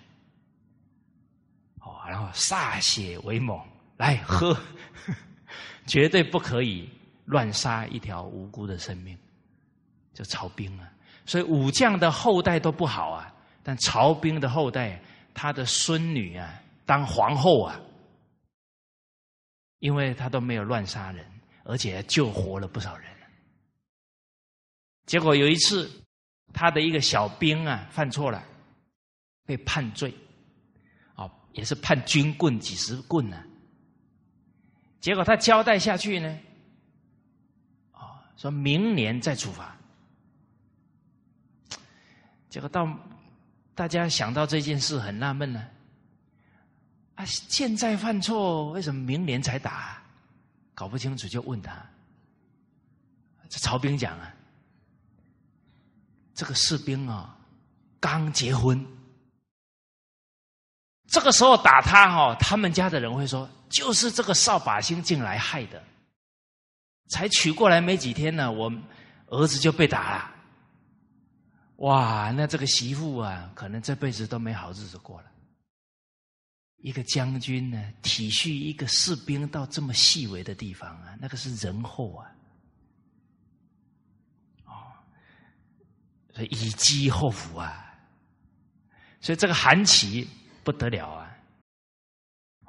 [1.80, 3.60] 哦，然后歃血为盟，
[3.96, 4.56] 来喝，
[5.86, 6.88] 绝对不可以
[7.24, 9.18] 乱杀一条无辜的生命。
[10.14, 10.88] 就曹兵啊，
[11.26, 15.02] 所以武将的后代都不好啊，但曹兵的后代，
[15.34, 17.80] 他的孙女啊当皇后啊，
[19.80, 21.28] 因为他都没有乱杀人，
[21.64, 23.10] 而且救活了不少人。
[25.06, 25.90] 结果有一次。
[26.56, 28.42] 他的一个小兵啊，犯错了，
[29.44, 30.14] 被判罪，
[31.16, 33.36] 哦，也是判军棍几十棍呢。
[34.98, 36.38] 结果他交代下去呢，
[37.92, 39.76] 啊，说明年再处罚。
[42.48, 42.88] 结果到
[43.74, 45.62] 大家想到这件事很纳闷呢，
[47.16, 50.02] 啊，现在犯错，为什么明年才打？
[50.74, 51.84] 搞不清楚就问他。
[53.50, 54.32] 这曹兵讲啊。
[56.36, 57.36] 这个士兵啊，
[57.98, 58.86] 刚结婚，
[61.08, 65.82] 这个时候打他哈，他们家的人会说，就是这个扫把星进来害的。
[67.08, 68.70] 才娶过来没几天呢，我
[69.28, 70.34] 儿子就被打了。
[71.76, 75.30] 哇，那这个媳妇啊，可能这辈子都没好日子过了。
[76.78, 82.30] 一个将军呢，体恤一个士兵到这么细微的地方啊，那个是仁厚啊。
[84.64, 84.72] 哦，
[86.25, 87.84] 所以以积后福啊。
[89.20, 90.28] 所以这个韩琦
[90.62, 91.30] 不得了啊。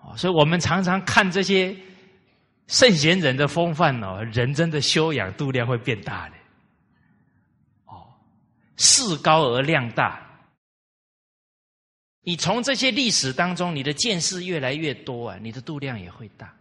[0.03, 1.75] 哦，所以我们常常看这些。
[2.67, 6.35] 圣贤人的风范哦，人真的修养度量会变大的。
[7.85, 8.05] 哦，
[8.75, 10.21] 势高而量大。
[12.23, 16.53] 你从这些历史当中，你的见识越来越多啊，你的度量也会大。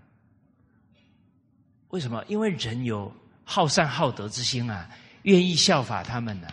[1.88, 2.24] 为什么？
[2.28, 4.88] 因为人有好善好德之心啊，
[5.22, 6.46] 愿意效法他们呢。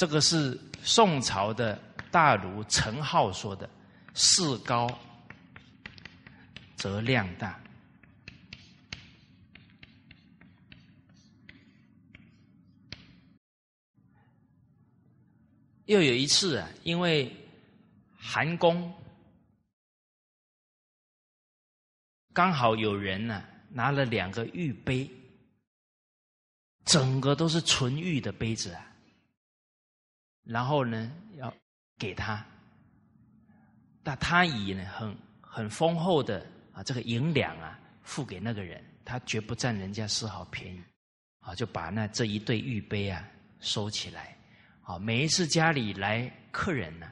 [0.00, 1.78] 这个是宋朝的
[2.10, 3.68] 大儒陈浩说的
[4.16, 4.88] ：“势高。”
[6.74, 7.60] 则量大。
[15.84, 17.30] 又有一次啊，因为
[18.16, 18.90] 韩宫
[22.32, 25.10] 刚好有人呢拿了两个玉杯，
[26.86, 28.89] 整个都是纯玉的杯子啊，
[30.44, 31.52] 然后呢要
[31.98, 32.44] 给他，
[34.02, 36.82] 但他以呢很很丰厚的啊。
[36.82, 40.82] 这个银两啊，付给那个人，他绝不占人家丝毫便宜，
[41.40, 43.22] 啊，就把那这一对玉杯啊
[43.60, 44.36] 收起来，
[44.82, 47.06] 啊，每一次家里来客人呢，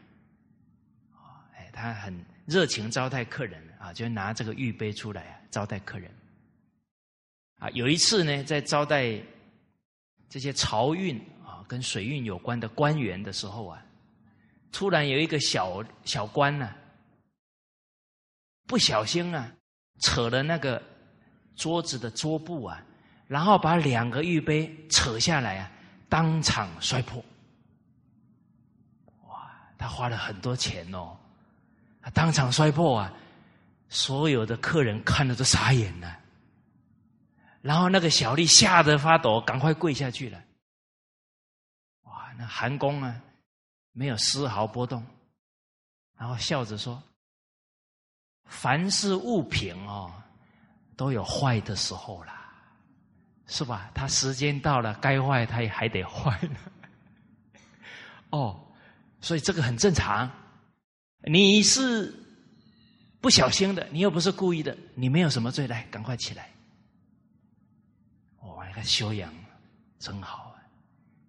[1.12, 6.10] 啊，哎，他很热情招待客人啊，就拿这个玉杯出来啊招待客人，
[7.58, 9.20] 啊，有一次呢，在招待
[10.28, 11.20] 这些漕运
[11.68, 13.80] 跟水运有关的官员的时候啊，
[14.72, 16.74] 突然有一个小小官呢，
[18.66, 19.52] 不小心啊。
[20.00, 20.80] 扯了那个
[21.56, 22.80] 桌子的桌布啊，
[23.26, 25.68] 然后把两个玉杯扯下来啊，
[26.08, 27.18] 当场摔破。
[29.26, 31.16] 哇，他花了很多钱哦，
[32.00, 33.12] 他当场摔破啊，
[33.88, 36.16] 所有的客人看了都傻眼了。
[37.60, 40.40] 然后那个小丽吓得发抖，赶快跪下去了。
[42.38, 43.20] 那韩公啊，
[43.90, 45.04] 没有丝毫波动，
[46.16, 47.02] 然后笑着说。
[48.44, 50.10] 凡是物品哦，
[50.96, 52.48] 都有坏的时候啦，
[53.48, 53.90] 是吧？
[53.92, 56.56] 它时间到了，该坏它也还得坏呢。
[58.30, 58.58] 哦，
[59.20, 60.30] 所以这个很正常。
[61.24, 62.14] 你是
[63.20, 66.48] 不小心的，你又不是故意的，你没有什么罪，来，赶快起来。
[68.42, 69.34] 哇，你看修养
[69.98, 70.47] 真好！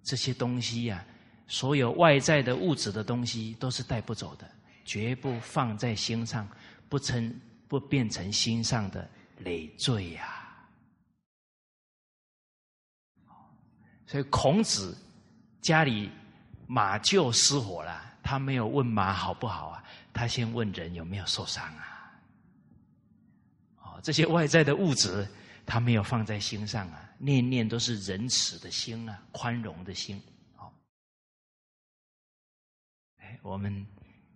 [0.10, 1.06] 这些东西呀，
[1.48, 4.50] 所有外在的物质的东西都是带不走的，
[4.84, 6.50] 绝不放在心上。
[6.90, 9.08] 不成不变成心上的
[9.38, 10.58] 累赘呀！
[14.08, 14.98] 所以孔子
[15.62, 16.10] 家里
[16.66, 22.12] 马厩失火了，他没有问马好不好啊，他先问人有没有受伤啊。
[23.84, 25.28] 哦，这些外在的物质
[25.70, 30.20] 他没有放在心上啊，念念都是仁慈的心啊，宽容的心。
[30.56, 30.74] 好，
[33.18, 33.86] 哎，我们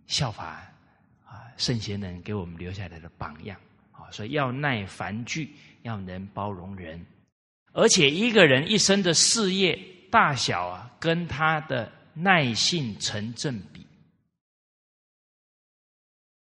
[0.06, 0.62] 效法
[1.26, 1.50] 啊。
[1.56, 3.60] 圣贤人给我们留下来的榜样
[3.90, 7.04] 啊，所以要耐烦聚，要能包容人，
[7.72, 9.76] 而且一个人一生的事业
[10.12, 13.84] 大小啊，跟他的耐性成正比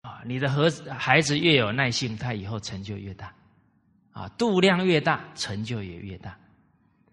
[0.01, 0.21] 啊。
[0.25, 3.33] 你的和孩子越有耐性，他以后成就越大
[4.15, 6.39] 啊，度量越大，成就也越大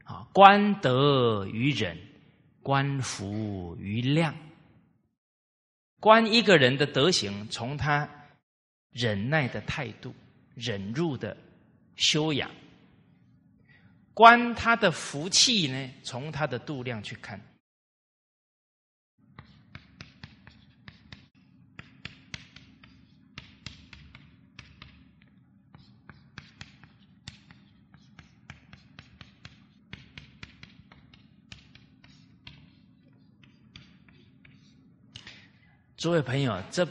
[0.05, 0.25] 啊。
[0.33, 1.99] 观德于忍，
[2.63, 4.33] 观福于量。
[5.99, 8.09] 观一个人的德行，从他
[8.93, 10.15] 忍耐的态度、
[10.55, 11.37] 忍辱的
[11.97, 12.49] 修养；
[14.15, 17.41] 观他的福气呢，从他的度量去看。
[36.03, 36.85] 诸位朋友，这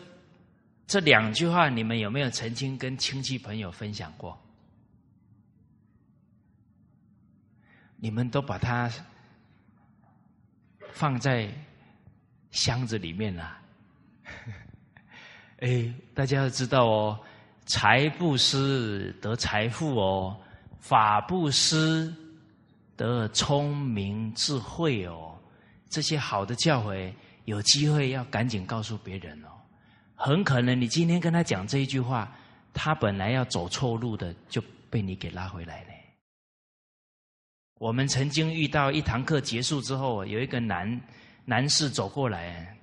[0.88, 4.42] 这两句话，你们有没有曾经跟亲戚朋友分享过？
[7.98, 8.90] 你们都把它
[10.94, 11.50] 放在
[12.52, 13.58] 箱子里面了。
[15.60, 17.20] 哎，大家要知道哦，
[17.66, 20.42] 财布施得财富哦，
[20.80, 22.16] 法布施
[22.96, 25.38] 得聪明智慧哦，
[25.90, 27.14] 这些好的教诲，
[27.46, 29.50] 有机会要赶紧告诉别人哦。
[30.16, 32.32] 很可能你今天跟他讲这一句话，
[32.74, 35.90] 他本来要走错路的，就被你给拉回来了。
[37.80, 41.02] 我们曾经遇到一堂课结束之后，有一个男
[41.46, 42.78] 男士走过来，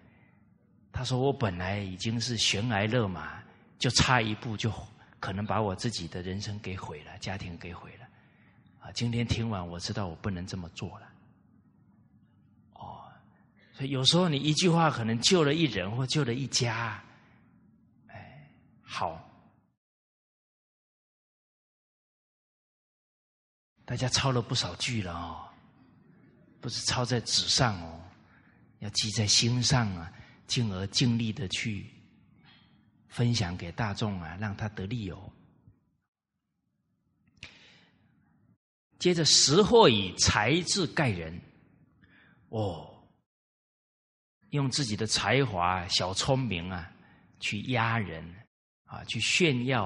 [0.91, 3.41] 他说：“我本来已经是悬崖勒马，
[3.79, 4.73] 就差一步就
[5.21, 8.07] 可能把我自己的人生给毁了，家庭给毁了。
[8.81, 11.08] 啊，今天听完，我知道我不能这么做了。
[13.87, 17.03] 有时候你一句话可能救了一人或救了一家。
[18.09, 18.51] 哎，
[18.83, 19.25] 好。”
[23.85, 25.49] 大家抄了不少句了哦，
[26.61, 27.99] 不是抄在纸上哦，
[28.81, 30.13] 要记在心上啊，
[30.47, 31.87] 进而尽力的去
[33.09, 35.33] 分享给大众啊，让他得利哦。
[38.99, 41.41] 接着，识货以才智盖人，
[42.51, 42.98] 哦，
[44.51, 46.91] 用自己的才华、小聪明啊，
[47.41, 48.25] 去压人
[48.85, 49.85] 啊，去炫耀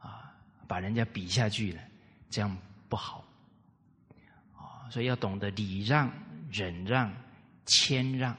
[0.00, 0.34] 啊，
[0.66, 1.80] 把人家比下去了，
[2.28, 2.56] 这样
[2.88, 3.24] 不好。
[4.90, 6.12] 所以要懂得礼让、
[6.50, 7.12] 忍让、
[7.66, 8.36] 谦让。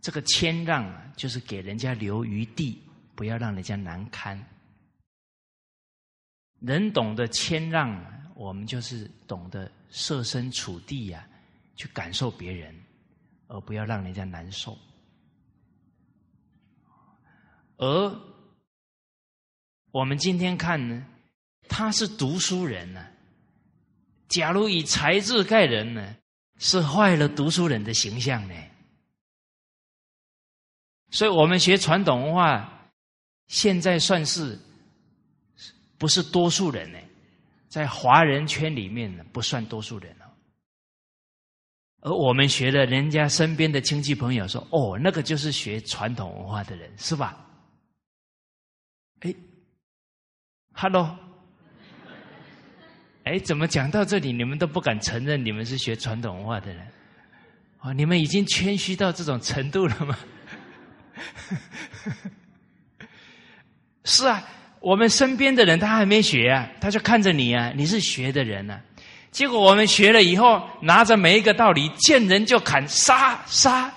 [0.00, 2.80] 这个谦让啊，就是给人家留余地，
[3.14, 4.42] 不要让人家难堪。
[6.60, 8.00] 人懂得谦让，
[8.34, 11.26] 我们就是懂得设身处地呀，
[11.76, 12.74] 去感受别人，
[13.52, 14.76] 而不要让人家难受。
[17.76, 18.18] 而
[19.90, 21.06] 我们今天看呢，
[21.68, 23.06] 他是读书人呢。
[24.28, 26.16] 假如以才智盖人呢，
[26.56, 28.54] 是坏了读书人的形象呢。
[31.10, 32.90] 所以我们学传统文化，
[33.48, 34.58] 现在算是
[35.98, 36.98] 不是多数人呢？
[37.68, 40.16] 在华人圈里面呢，不算多数人。
[42.02, 47.46] 而我们学的，人家身边的亲戚朋友说：“哦，那个就是学传统文化的人，是吧？”
[49.20, 49.32] 哎
[50.72, 51.16] ，Hello。
[53.22, 56.84] 哎，怎么讲到这里，你们都不敢承认你们是学传统文化的人？
[57.82, 60.18] 哦，你们已经谦虚到这种程度了吗？
[64.04, 64.42] 是啊，
[64.80, 68.80] 我们身边的人他还没学啊，他就看着你啊，你是学的人呢。
[69.32, 73.92] 结果我们学了以后，拿着每一个道理，见人就砍，杀杀。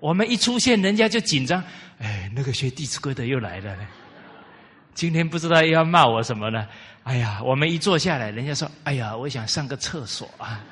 [0.00, 1.64] 我们一出现，人家就紧张。
[1.98, 3.76] 哎，那个学《弟子规》的又来了，
[4.92, 6.66] 今天不知道又要骂我什么呢？
[7.04, 10.62] 哎呀，我们一坐下来，人家说：“哎呀，我想上个厕所啊！”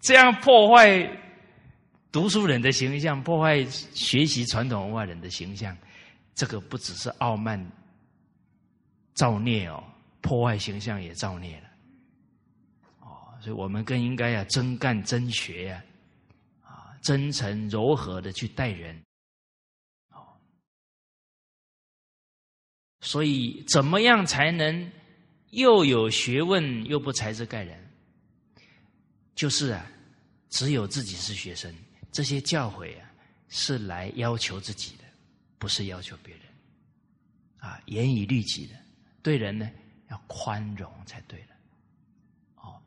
[0.00, 1.06] 这样破坏
[2.10, 3.62] 读书人的形象，破坏
[3.92, 5.76] 学习传统文化人的形象，
[6.34, 7.62] 这个不只是傲慢
[9.14, 9.84] 造孽哦，
[10.20, 11.68] 破坏形象也造孽了。
[13.00, 15.84] 哦，所以我们更应该要真干真学呀，
[16.62, 19.00] 啊，真诚柔和的去待人。
[20.12, 20.36] 哦
[23.02, 24.92] 所以，怎么样才能
[25.50, 27.90] 又有学问又不才智盖人？
[29.34, 29.90] 就是啊，
[30.50, 31.74] 只有自己是学生，
[32.12, 33.10] 这些教诲啊，
[33.48, 35.04] 是来要求自己的，
[35.58, 36.44] 不是要求别人。
[37.58, 38.74] 啊，严以律己的，
[39.22, 39.70] 对人呢
[40.10, 41.56] 要宽容才对了。
[42.56, 42.82] 哦，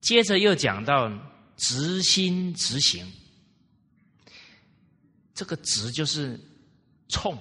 [0.00, 1.10] 接着又讲到
[1.56, 3.10] 直心直行，
[5.34, 6.38] 这个直就是
[7.08, 7.38] 冲。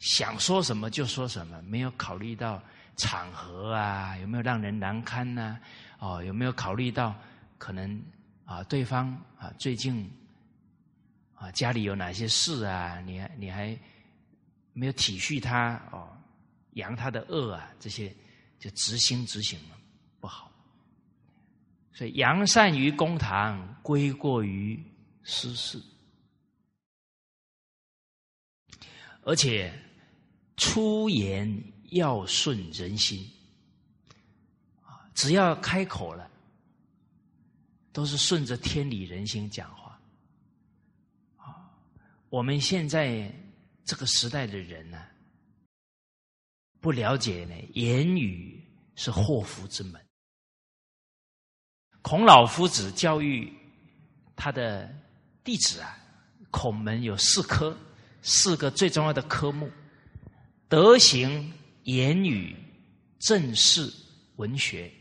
[0.00, 2.62] 想说什么就说什么，没有考虑到
[2.96, 5.58] 场合啊，有没有让人难堪呢？
[5.98, 7.14] 哦，有没有考虑到
[7.56, 8.02] 可能
[8.44, 10.10] 啊，对方啊最近
[11.34, 13.00] 啊家里有哪些事啊？
[13.00, 13.74] 你你还
[14.74, 16.13] 没有体恤他哦，
[16.74, 18.14] 扬他的恶啊，这些
[18.58, 19.76] 就执心执行了，
[20.20, 20.52] 不好。
[21.92, 24.80] 所以扬善于公堂，归过于
[25.24, 25.82] 私事，
[29.22, 29.72] 而且。
[30.56, 31.52] 出言
[31.90, 33.28] 要顺人心，
[34.84, 36.30] 啊，只要开口了，
[37.92, 40.00] 都是顺着天理人心讲话。
[41.36, 41.74] 啊，
[42.30, 43.28] 我们现在
[43.84, 45.04] 这个时代的人呢，
[46.84, 48.62] 不了解呢，言语
[48.94, 49.98] 是祸福之门。
[52.02, 53.50] 孔老夫子教育
[54.36, 54.94] 他的
[55.42, 55.96] 弟子啊，
[56.50, 57.74] 孔门有四科，
[58.20, 59.70] 四个最重要的科目。
[60.68, 61.50] 德行、
[61.84, 62.54] 言语、
[63.18, 63.90] 正事、
[64.36, 64.92] 文学。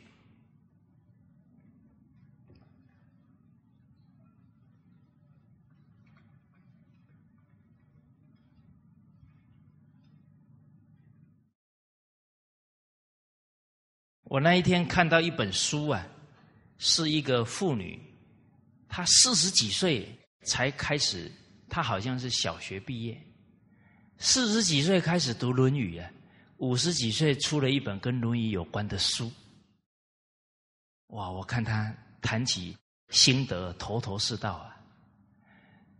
[14.33, 16.03] 我那一天看到一本书啊，
[16.79, 18.01] 是一个妇女，
[18.89, 20.09] 她四十几岁
[20.41, 21.31] 才开始，
[21.69, 23.15] 她好像是小学毕业，
[24.17, 26.09] 四十几岁开始读《论语》啊，
[26.57, 29.31] 五十几岁出了一本跟《论语》有关的书。
[31.09, 31.29] 哇！
[31.29, 32.75] 我看她谈起
[33.09, 34.75] 心得，头头是道啊。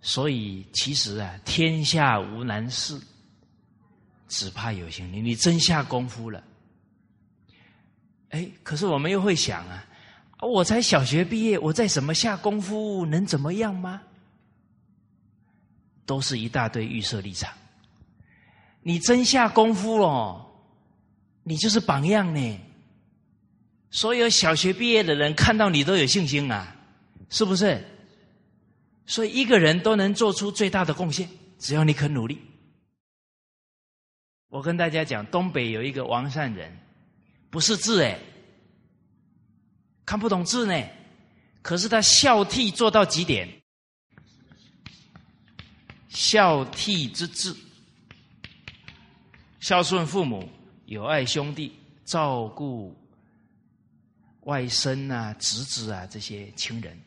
[0.02, 3.00] 所以其实啊，天下无难事，
[4.28, 5.24] 只怕有心人。
[5.24, 6.44] 你真下功夫了，
[8.34, 9.86] 哎，可是我们又会想啊，
[10.42, 14.02] 我才小学毕业，我再怎么下功夫能怎么样吗？
[16.04, 17.54] 都是一大堆预设立场。
[18.82, 20.46] 你真下功夫哦，
[21.44, 22.60] 你就是榜样呢。
[23.92, 26.76] 所有小学毕业的人看到你都有信心啊，
[27.30, 27.86] 是不是？
[29.06, 31.30] 所以一个人都能做出最大的贡献，
[31.60, 32.42] 只要你肯努力。
[34.50, 36.76] 我跟大家讲，东北有一个王善人，
[37.54, 38.18] 不是字哎，
[40.04, 40.90] 看不懂字呢，
[41.62, 43.48] 可是他孝悌做到极点，
[46.10, 47.56] 孝悌之志，
[49.60, 50.50] 孝顺父母，
[50.88, 51.72] 友爱兄弟，
[52.06, 53.00] 照顾
[54.46, 57.00] 外甥啊、侄子啊这些亲人。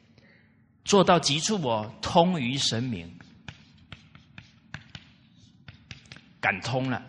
[0.85, 3.13] 做到极处，我通于神明，
[6.41, 7.05] 感通了，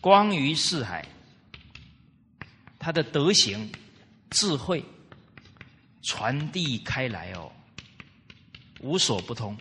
[0.00, 1.06] 光于四海。
[2.80, 3.70] 他的德行、
[4.30, 4.82] 智慧
[6.02, 7.52] 传递开来哦，
[8.80, 9.56] 无所不通。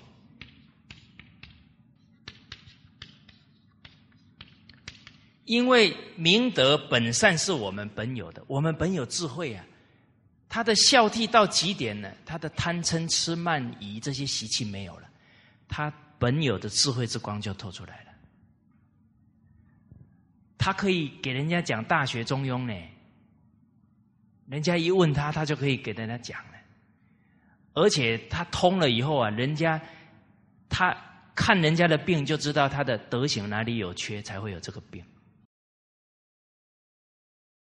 [5.43, 9.65] 因为明德本善是我们本有的，我们本有智慧啊。
[10.47, 12.11] 他的孝悌到极点呢？
[12.25, 15.09] 他的贪嗔痴慢疑这些习气没有了，
[15.67, 18.11] 他本有的智慧之光就透出来了。
[20.57, 22.73] 他可以给人家讲《大学》《中庸》呢，
[24.49, 26.53] 人家一问他，他就可以给大家讲了。
[27.73, 29.79] 而且他通了以后啊，人家
[30.67, 30.95] 他
[31.35, 35.03] 看人家的病，就知道他的德行哪里有缺，才会有这个病。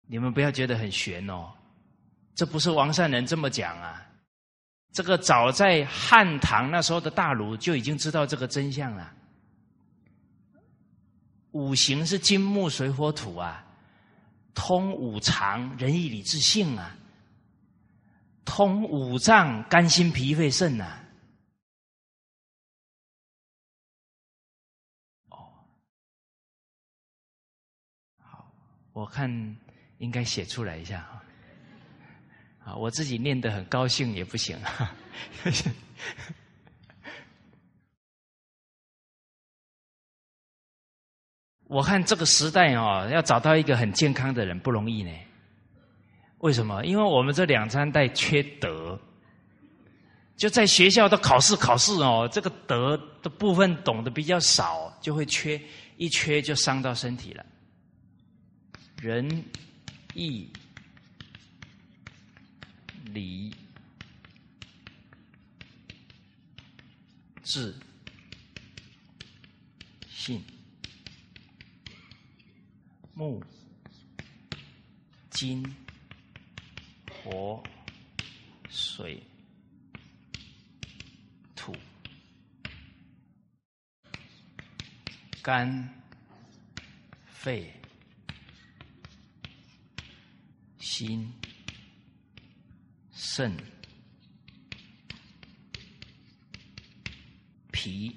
[0.07, 1.53] 你们不要觉得很玄哦。
[2.34, 4.03] 这不是王善人这么讲啊，
[4.93, 9.12] 这个早在汉唐那时候的大儒就已经知道这个真相了。
[11.51, 13.64] 五行是金木水火土啊，
[14.59, 16.96] 通五常仁义礼智信啊，
[18.44, 20.98] 通五脏肝心脾肺肾呐。
[25.28, 25.48] 哦，
[28.20, 28.52] 好，
[28.92, 29.30] 我看
[29.98, 31.22] 应该写出来一下啊。
[32.64, 34.92] 啊，我自己念得很高兴也不行啊。
[41.68, 45.10] 我看这个时代哦，要找到一个很健康的人不容易呢。
[46.38, 46.84] 为什么？
[46.84, 48.98] 因为我们这两三代缺德，
[50.36, 55.60] 就在学校的考试考试哦，这个德的部分懂得比较少，就会缺，
[55.96, 57.46] 一缺就伤到身体了。
[59.00, 59.44] 仁
[60.14, 60.48] 义。
[63.14, 63.50] 礼、
[67.42, 67.74] 智、
[70.10, 70.44] 信、
[73.18, 73.42] 木、
[75.28, 75.64] 金、
[77.24, 77.60] 火、
[78.68, 79.20] 水、
[81.56, 81.74] 土、
[85.42, 85.88] 肝、
[87.26, 87.72] 肺、
[90.78, 91.28] 心。
[93.38, 93.56] 肾、
[97.70, 98.16] 脾，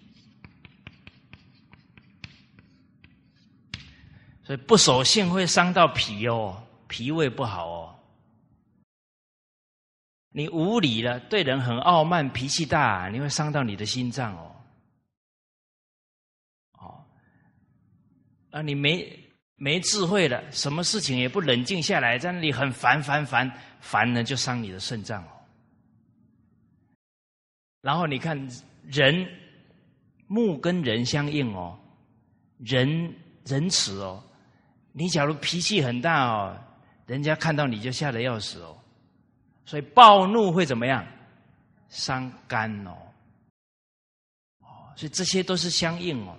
[4.58, 7.96] 不守信会伤到脾哦，脾胃不好哦。
[10.34, 14.56] 你无礼了，对人很傲慢，脾气大，你会伤到你的心脏哦。
[16.80, 17.06] 哦，
[18.52, 23.52] 啊，你没没智慧了，什么事情也不冷静下来，在那里很烦烦烦。
[23.82, 25.30] 烦呢，就伤你的肾脏哦。
[27.82, 28.38] 然后你看
[28.84, 29.28] 人
[30.28, 31.78] 木跟人相应哦，
[32.60, 34.24] 人仁慈哦。
[34.92, 36.58] 你假如脾气很大哦，
[37.06, 38.78] 人家看到你就吓得要死哦。
[39.66, 41.06] 所以暴怒会怎么样？
[41.90, 42.92] 伤肝哦。
[44.60, 46.38] 哦，所以这些都是相应哦。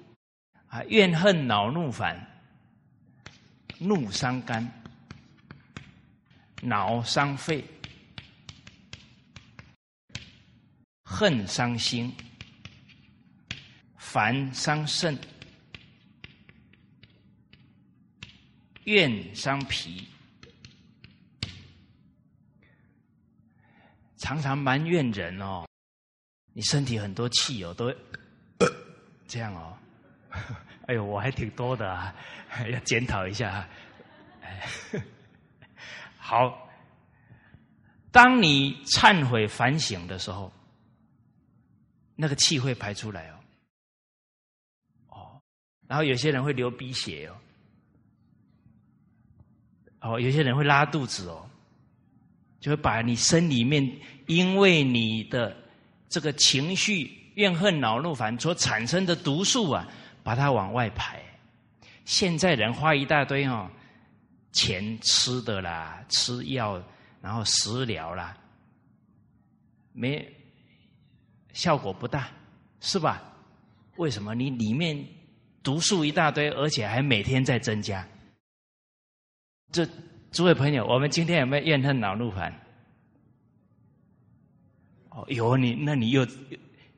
[0.66, 2.18] 啊，怨恨恼怒烦，
[3.78, 4.66] 怒伤肝。
[6.62, 7.64] 恼伤肺，
[11.02, 12.14] 恨伤心，
[13.96, 15.18] 烦伤肾，
[18.84, 20.06] 怨伤脾，
[24.16, 25.66] 常常埋怨人哦，
[26.52, 27.94] 你身体很多气哦，都
[29.28, 29.78] 这样哦。
[30.88, 32.14] 哎呦，我还挺多的啊，
[32.72, 33.68] 要检讨一下。
[36.18, 36.68] 好，
[38.10, 40.52] 当你忏悔反省的时候，
[42.16, 43.38] 那个气会排出来哦。
[45.08, 45.42] 哦，
[45.86, 47.36] 然后有些人会流鼻血哦。
[50.02, 51.48] 哦，有些人会拉肚子哦，
[52.60, 53.90] 就会把你身里面
[54.26, 55.56] 因为你的
[56.08, 59.88] 这个情绪怨恨恼怒烦所产生的毒素啊，
[60.22, 61.22] 把它往外排。
[62.04, 63.70] 现在人花一大堆哦，
[64.50, 66.82] 钱吃的啦，吃药，
[67.20, 68.36] 然后食疗啦，
[69.92, 70.28] 没
[71.52, 72.28] 效果不大，
[72.80, 73.22] 是吧？
[73.96, 74.34] 为什么？
[74.34, 74.98] 你里面
[75.62, 78.04] 毒素一大堆，而且还每天在增加。
[79.72, 79.88] 这
[80.30, 82.52] 诸位朋友，我们今天有没有怨恨恼怒烦？
[85.08, 86.26] 哦，有你，那你又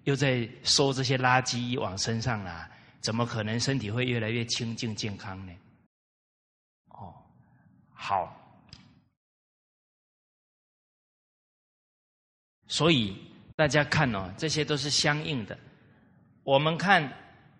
[0.05, 2.69] 又在收这些垃圾往身上了，
[3.01, 5.53] 怎么可能身体会越来越清净健康呢？
[6.89, 7.15] 哦，
[7.93, 8.37] 好，
[12.67, 13.17] 所以
[13.57, 15.59] 大家看哦，这些都是相应的。
[16.43, 17.13] 我们看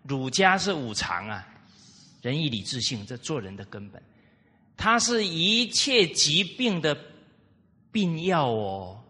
[0.03, 1.47] 儒家是五常啊，
[2.21, 4.01] 仁义礼智信，这做人的根本。
[4.77, 6.95] 它是一切疾病的
[7.91, 9.03] 病药哦，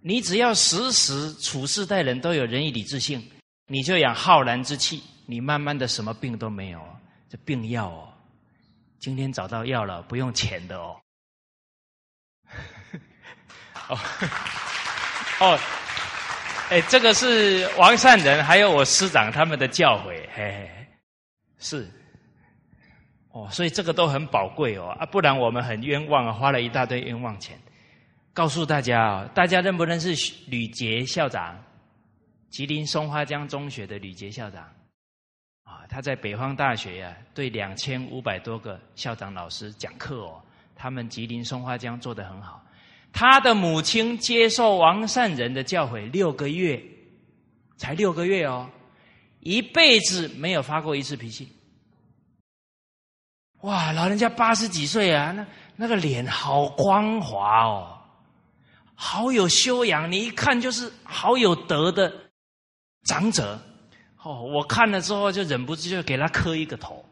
[0.00, 3.22] 你只要时时处事待人都有仁义礼智信，
[3.66, 6.80] 你就养浩然之气，你慢慢的什么病都没有，
[7.28, 8.08] 这病药哦。
[8.98, 10.96] 今天找到药了，不用钱的哦。
[13.88, 13.98] 哦
[15.40, 15.58] 哦，
[16.70, 20.86] 哎，这个是王善人还有我师长他们的教诲，嘿嘿，
[21.58, 21.90] 是。
[23.32, 27.58] 哦，所以这个都很宝贵哦啊，不然我们很冤枉啊，花了一大堆冤枉钱。
[28.34, 30.14] 告诉大家啊，大家认不认识
[30.48, 31.58] 吕杰校长？
[32.50, 34.62] 吉林松花江中学的吕杰校长
[35.64, 40.42] 啊，他在北方大学呀，对两千五百多个校长老师讲课哦。
[40.76, 42.62] 他们吉林松花江做得很好。
[43.12, 46.82] 他的母亲接受王善人的教诲六个月，
[47.76, 48.68] 才六个月哦，
[49.40, 51.48] 一辈子没有发过一次脾气。
[53.62, 55.46] 哇，老人家八十几岁啊，那
[55.76, 57.98] 那个脸好光滑哦，
[58.94, 62.12] 好有修养，你一看就是好有德的
[63.04, 63.60] 长者。
[64.24, 67.04] 哦，我看了之后就忍不住就给他磕一个头，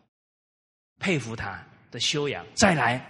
[1.00, 2.44] 佩服他的修养。
[2.54, 3.04] 再来，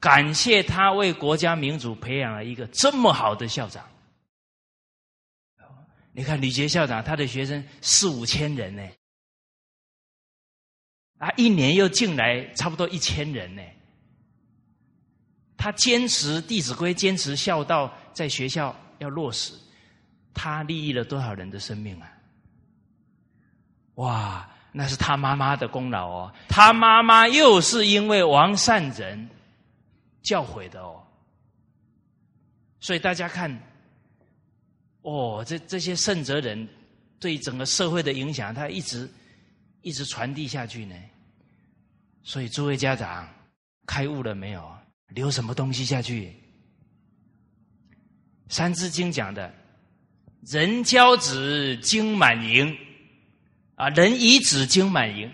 [0.00, 3.84] 感谢他为国家民主培养了一个这么好的校长。
[6.12, 8.82] 你看李杰校长，他的学生四五千人呢。
[11.20, 13.62] 啊，一年又进来差不多一千人呢。
[15.54, 19.52] 他坚持《弟子规》，坚持孝道，在学校要落实，
[20.32, 22.10] 他利益了多少人的生命啊？
[23.96, 26.34] 哇，那是他妈妈的功劳哦。
[26.48, 29.28] 他妈妈又是因为王善人
[30.22, 31.02] 教诲的哦。
[32.80, 33.54] 所以大家看，
[35.02, 36.66] 哦，这这些圣哲人
[37.18, 39.06] 对整个社会的影响，他一直。
[39.82, 40.94] 一直传递下去呢，
[42.22, 43.28] 所以诸位家长
[43.86, 44.76] 开悟了没有？
[45.08, 46.26] 留什么东西下去？
[48.48, 49.52] 《三字经》讲的
[50.46, 52.76] “人教子经满盈”，
[53.74, 55.28] 啊，人以子经满盈。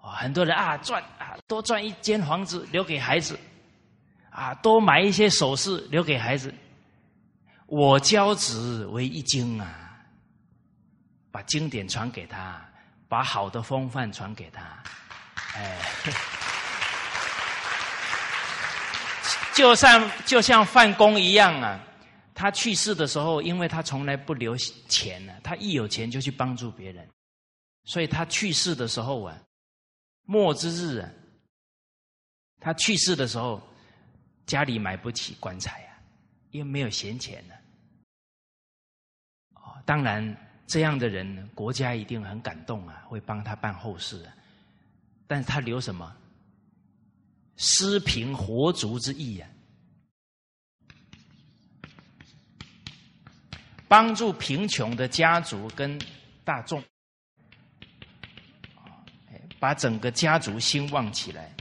[0.00, 3.36] 啊，很多人啊，赚啊，多赚一间房子留给孩子，
[4.30, 6.54] 啊，多买一些首饰留给孩子。
[7.66, 10.00] 我教子为一经啊，
[11.32, 12.64] 把经典传给他。
[13.12, 14.62] 把好的风范传给他，
[15.54, 15.78] 哎，
[19.52, 21.78] 就像就像范公一样啊，
[22.34, 27.06] 他去世的时候，因为他从来不留钱呢，他一有钱就去帮助别人，
[27.84, 29.38] 所以他去世的时候啊，
[30.22, 31.10] 末之日啊，
[32.60, 33.62] 他去世的时候，
[34.46, 36.00] 家里买不起棺材啊，
[36.50, 37.54] 因为没有闲钱呢，
[39.56, 40.34] 哦，当然。
[40.72, 44.26] 这样的人，国家一定很感动啊，会帮他办后事。
[45.26, 46.16] 但是他留什么？
[47.58, 49.50] 施贫活族之意啊，
[53.86, 56.00] 帮助贫穷的家族跟
[56.42, 56.82] 大众，
[59.60, 61.54] 把整个家族兴旺起来。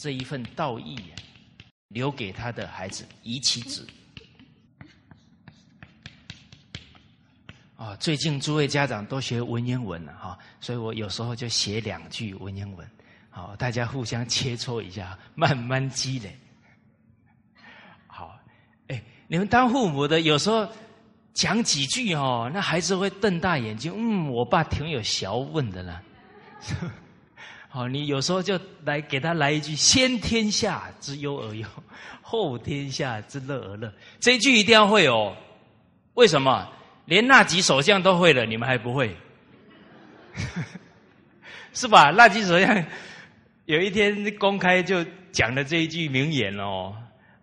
[0.00, 1.18] 这一份道义啊，
[1.88, 3.84] 留给他的孩子，遗其子。
[7.82, 12.88] 啊，最近诸位家长都学文言文了哈，所以我有时候就写两句文言文，
[13.28, 16.38] 好，大家互相切磋一下，慢慢积累。
[18.06, 18.38] 好，
[18.86, 20.64] 哎，你们当父母的有时候
[21.34, 23.92] 讲几句哦，那孩子会瞪大眼睛。
[23.96, 26.00] 嗯，我爸挺有学问的呢。
[27.68, 31.66] 好，你有时候就来给他来一句“先天下之忧而忧，
[32.22, 35.36] 后天下之乐而乐”，这一句一定要会哦。
[36.14, 36.70] 为什么？
[37.06, 39.16] 连那吉首相都会了，你们还不会？
[41.72, 42.10] 是吧？
[42.10, 42.84] 那吉首相
[43.64, 46.94] 有一天公开就讲了这一句名言哦，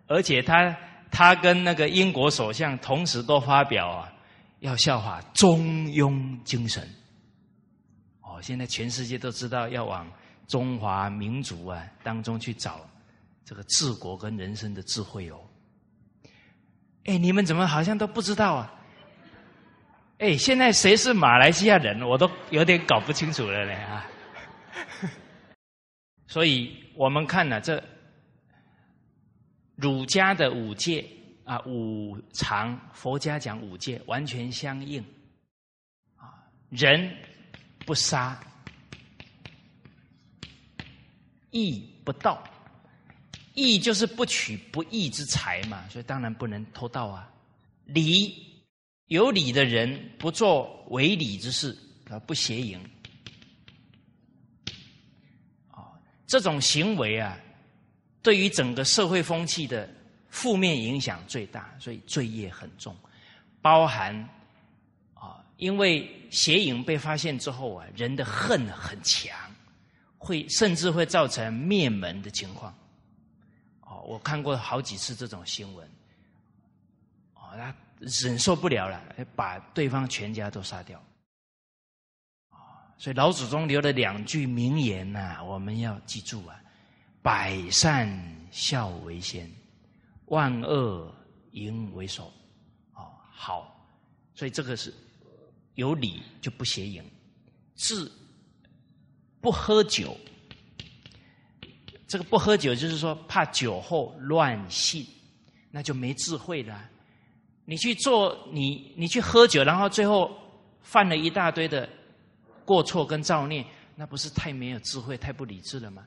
[0.08, 0.76] 而且他
[1.12, 4.14] 他跟那个英国首相同时都发表啊，
[4.60, 6.88] 要效法中庸精神。
[8.22, 10.08] 哦，现在全世界都知道要往
[10.48, 12.88] 中华民族啊当中去找
[13.44, 15.40] 这个治国跟人生的智慧哦。
[17.06, 18.74] 哎，你们怎么好像都不知道啊？
[20.20, 24.06] 哎，现在谁是马来西亚人，我都有点搞不清楚了呢啊！
[26.28, 27.82] 所以我们看呢，这
[29.78, 31.06] 儒家的五戒
[31.46, 35.02] 啊，五常，佛家讲五戒，完全相应
[36.18, 36.44] 啊。
[36.70, 37.16] 人
[37.86, 38.38] 不杀，
[41.52, 42.44] 义不盗，
[43.54, 47.32] 义就是不取不义之财嘛，所以当然不能偷盗啊。
[47.86, 48.49] 礼
[49.10, 51.78] 有礼的人不做违礼之事
[52.10, 52.80] 啊，不邪淫。
[55.70, 55.92] 啊
[56.26, 57.38] 这种行为啊，
[58.22, 59.90] 对于整个社会风气的
[60.30, 62.96] 负面影响最大，所以罪业很重，
[63.64, 64.16] 包含
[65.16, 69.36] 啊，因为邪淫被发现之后啊，人的恨很强，
[70.20, 72.72] 会甚至会造成灭门的情况。
[73.82, 75.90] 哦，我看过好几次这种新闻，
[77.34, 79.02] 哦，那忍受不了了，
[79.36, 81.04] 把对方全家都杀掉。
[82.98, 86.62] 所以老祖宗留了两句名言呐，我们要记住啊：
[87.22, 88.10] 百善
[88.52, 89.50] 孝为先，
[90.26, 91.14] 万恶
[91.52, 92.26] 淫为首。
[92.94, 93.90] 哦，好，
[94.36, 94.94] 所以这个是
[95.76, 97.04] 有理就不邪淫，
[97.76, 98.12] 智
[99.40, 100.18] 不喝酒。
[102.06, 105.06] 这个不喝酒就是说怕酒后乱性，
[105.72, 106.90] 那就没智慧了。
[107.70, 110.36] 你去做你你去喝酒，然后最后
[110.82, 111.88] 犯了一大堆的。
[112.66, 113.66] 过错跟造孽，
[113.96, 116.06] 那不是太没有智慧、太不理智了吗？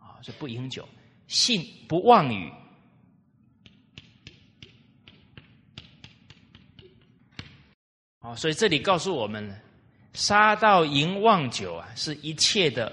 [0.00, 0.88] 啊，所以不饮酒，
[1.28, 2.52] 信不妄语。
[8.18, 9.56] 啊，所以这里告诉我们，
[10.14, 12.92] 杀盗淫妄酒啊，是一切的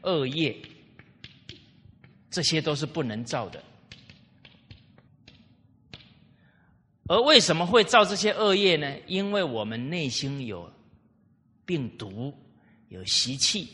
[0.00, 0.56] 恶业，
[2.30, 3.62] 这些都是不能造的。
[7.08, 8.96] 而为什么会造这些恶业呢？
[9.06, 10.72] 因为我们内心有。
[11.68, 12.32] 病毒
[12.88, 13.68] 有习气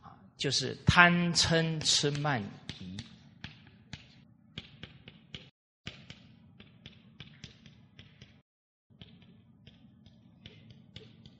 [0.00, 2.40] 啊，就是贪嗔痴慢
[2.78, 2.96] 疑，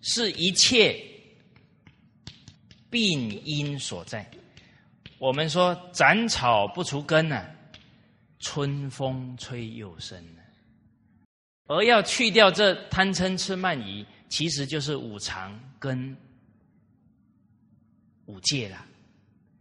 [0.01, 1.01] 是一切
[2.91, 4.29] 病因所在。
[5.19, 7.47] 我们说斩草不除根呢，
[8.41, 10.43] 春风吹又生呢
[11.71, 14.05] 而要去掉这贪嗔痴慢疑。
[14.29, 16.17] 其实就是五常跟
[18.27, 18.87] 五戒啦，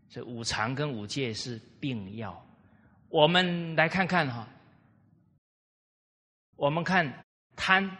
[0.09, 2.39] 所以五常跟五戒是病药。
[3.09, 4.47] 我们来看看哈，
[6.55, 7.97] 我们看贪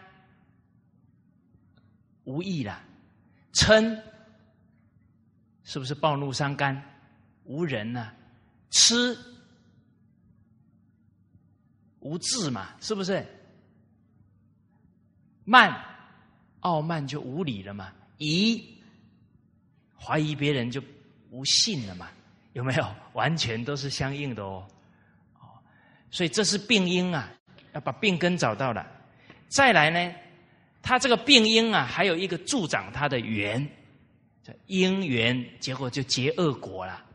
[2.24, 2.84] 无益啦，
[3.54, 4.00] 嗔
[5.64, 6.80] 是不是暴怒伤肝？
[7.46, 8.14] 无人呐，
[8.70, 9.18] 痴
[12.00, 13.26] 无智嘛，是不是？
[15.50, 15.86] 慢。
[16.62, 18.62] 傲慢就无理了嘛，疑
[19.98, 20.84] 怀疑别人就
[21.32, 22.10] 无信了嘛，
[22.52, 22.86] 有没有？
[23.14, 24.68] 完全都是相应的哦，
[25.40, 25.48] 哦，
[26.12, 27.32] 所以这是病因啊，
[27.72, 28.86] 要把病根找到了。
[29.48, 30.14] 再来呢，
[30.82, 33.66] 他这个病因啊，还有一个助长他的缘，
[34.66, 37.06] 因缘，结果就结恶果了。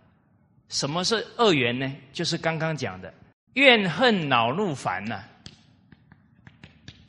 [0.70, 1.94] 什么是恶缘呢？
[2.14, 3.12] 就是刚刚讲的
[3.52, 5.22] 怨恨、恼怒、烦呐，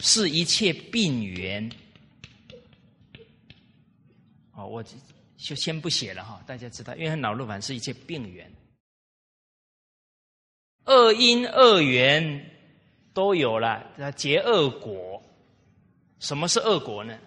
[0.06, 1.68] 是一切病源。
[4.53, 4.84] 哦，我
[5.36, 8.49] 就先不写了哈，大家知道，因为恼怒烦是一切病源，
[10.86, 12.51] 恶因恶缘
[13.14, 15.22] 都有了，要结恶果。
[16.20, 17.20] 什么是恶果呢？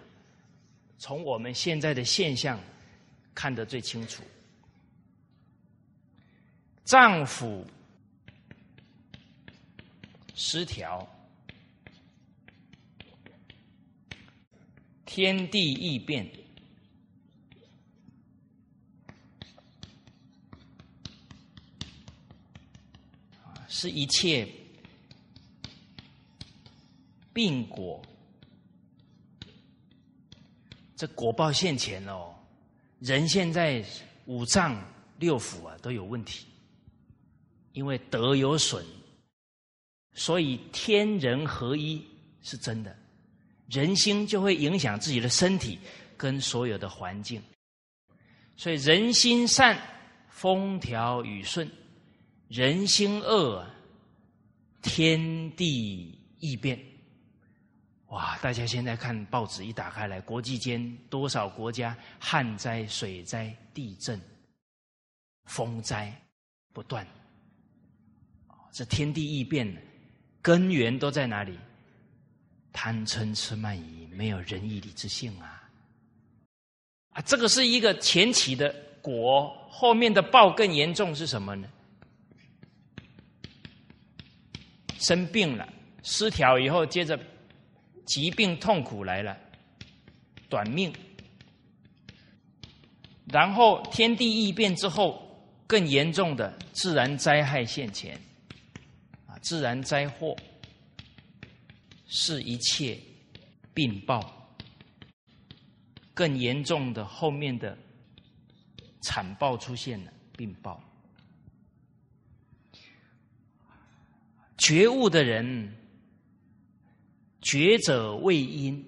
[0.97, 2.57] 从我们现在的现象
[3.35, 4.23] 看得最清楚，
[6.83, 7.63] 脏腑
[10.33, 11.07] 失调，
[15.11, 16.23] 天地异变。
[23.67, 24.47] 是一切
[27.33, 27.99] 病果，
[30.95, 32.35] 这果报现前哦，
[32.99, 33.83] 人现在
[34.25, 34.79] 五脏
[35.17, 36.45] 六腑啊都有问题，
[37.73, 38.85] 因为德有损，
[40.13, 42.05] 所以天人合一
[42.43, 42.95] 是真的，
[43.69, 45.79] 人心就会影响自己的身体
[46.17, 47.41] 跟所有的环境，
[48.55, 49.79] 所以人心善，
[50.29, 51.67] 风调雨顺；
[52.47, 53.65] 人心恶。
[54.81, 56.79] 天地异变，
[58.07, 58.37] 哇！
[58.37, 64.17] 大家现在看报纸一打开来，国际间多少国家旱灾、水灾、地震、
[65.43, 66.09] 风灾
[66.71, 67.05] 不断，
[68.71, 69.69] 这天地异变，
[70.41, 71.59] 根源都在哪里？
[72.71, 75.69] 贪嗔痴慢疑，没有仁义礼智信啊！
[77.11, 81.67] 啊，这个是一个前期的果，后面的报更严重是什么呢？
[84.99, 85.67] 生病了，
[86.03, 87.19] 失调以后，接着
[88.05, 89.37] 疾病痛苦来了，
[90.49, 90.93] 短命。
[93.25, 95.23] 然后天地异变之后，
[95.65, 98.19] 更严重的自然灾害现前，
[99.25, 100.35] 啊，自然灾祸
[102.09, 102.99] 是一切
[103.73, 104.35] 病报。
[106.13, 107.77] 更严重的后面的
[108.99, 110.83] 惨报出现了，病报。
[114.57, 115.73] 觉悟的人，
[117.41, 118.85] 觉者为因，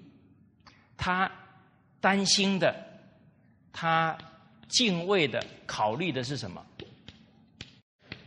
[0.98, 1.32] 他
[2.02, 2.74] 担心的，
[3.72, 4.18] 他
[4.68, 6.62] 敬畏的，考虑的是什么？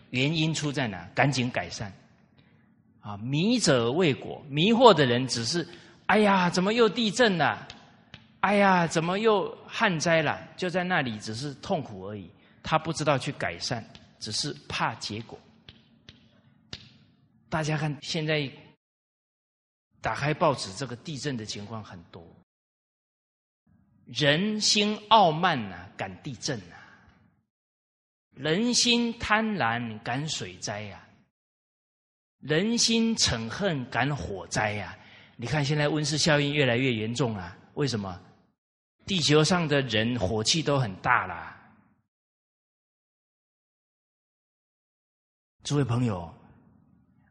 [0.09, 1.07] 原因出在哪？
[1.13, 1.93] 赶紧改善。
[3.05, 5.67] 啊，迷者未果，迷惑的人只是，
[6.07, 7.67] 哎呀，怎么又地震了？
[8.39, 10.41] 哎呀，怎么又旱灾了？
[10.57, 12.27] 就在那里，只是痛苦而已。
[12.63, 13.85] 他不知道去改善，
[14.19, 15.37] 只是怕结果。
[17.47, 18.51] 大家看，现在
[20.01, 22.25] 打开报纸，这个地震的情况很多。
[24.07, 26.75] 人心傲慢呐，赶地震呐；
[28.33, 30.97] 人心贪婪，赶水灾呀；
[32.45, 34.95] 人心嗔恨，赶火灾呀。
[35.35, 37.57] 你看，现在温室效应越来越严重了。
[37.73, 38.21] 为什么？
[39.07, 41.59] 地球上的人火气都很大啦。
[45.63, 46.31] 诸位朋友。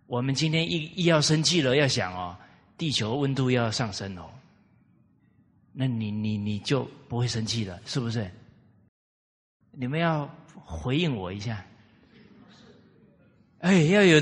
[0.06, 2.36] 我们今天一一要生气了，要想哦，
[2.76, 4.30] 地球温度要上升哦，
[5.72, 8.30] 那你你你就不会生气了，是不是？
[9.70, 11.64] 你们要回应我一下。
[13.60, 14.20] 哎，要有，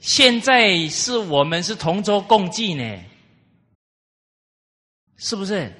[0.00, 3.04] 现在是我们是同舟共济呢，
[5.16, 5.72] 是不是？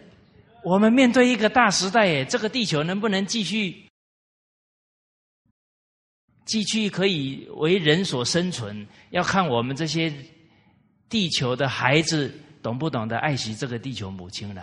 [0.65, 3.87] 我们面对一个大时代，这个地球能不能继续？
[6.45, 10.13] 继续可以为人所生存，要看我们这些
[11.09, 14.63] 地球的孩子懂不懂得爱惜这个地球母亲了。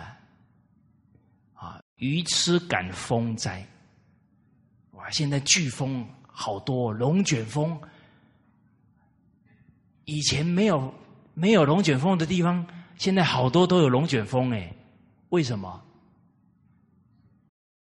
[1.54, 3.66] 啊，鱼吃赶风灾，
[4.92, 5.08] 哇！
[5.10, 7.80] 现在飓风好多，龙卷风，
[10.04, 10.92] 以前没有
[11.34, 14.72] 没有龙卷风的地方，现在好多都有龙卷风哎，
[15.30, 15.80] 为什么？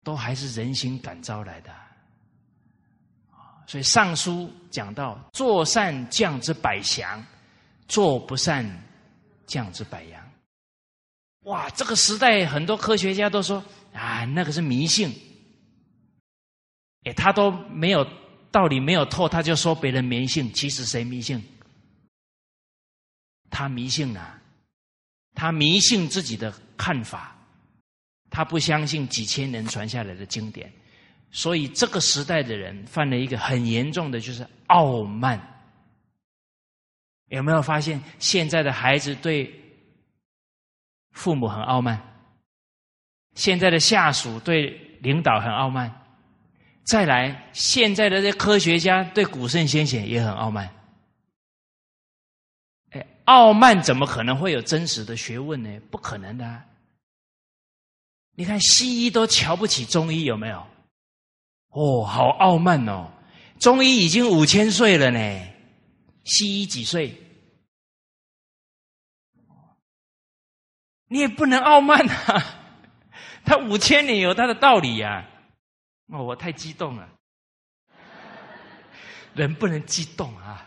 [0.03, 1.71] 都还是人心感召来的。
[3.67, 7.23] 所以《尚书》讲到：“做善降之百祥，
[7.87, 8.65] 做不善
[9.45, 10.19] 降之百阳。”
[11.45, 15.13] 哇，这个时代很多科学家都说：“啊，那个是迷信。”
[17.05, 18.03] 哎，他都没有
[18.51, 20.51] 道理没有透，他就说别人迷信。
[20.51, 21.39] 其实谁迷信？
[23.49, 24.39] 他迷信啊！
[25.35, 27.35] 他迷信自己的看法，
[28.29, 30.71] 他不相信几千年传下来的经典。
[31.31, 35.39] 所以这个时代的人犯了一个很严重的，就是傲慢。
[37.27, 39.53] 有没有发现现在的孩子对
[41.11, 42.01] 父母很傲慢？
[43.35, 44.69] 现在的下属对
[45.01, 45.93] 领导很傲慢。
[46.83, 50.67] 再来，现在的这科学家对古圣先贤也很傲慢。
[53.29, 55.79] 傲慢怎么可能会有真实的学问呢？
[55.91, 56.63] 不可能的。
[58.31, 60.65] 你看西医都瞧不起中医，有没有？
[61.69, 63.11] 哦，好傲慢哦！
[63.59, 65.19] 中医已经五千岁了呢，
[66.23, 67.15] 西医几岁？
[71.07, 72.43] 你也不能傲慢啊！
[73.45, 75.23] 他五千年有他的道理呀。
[76.07, 77.07] 哦，我太激动了，
[79.35, 80.65] 人不能激动啊！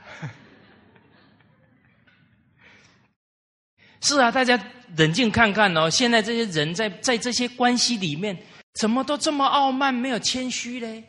[4.03, 4.57] 是啊，大家
[4.97, 8.37] 冷静看看哦，现在这些人在在这些关系里面。
[8.75, 11.05] 怎么都这么傲慢，没有谦虚嘞？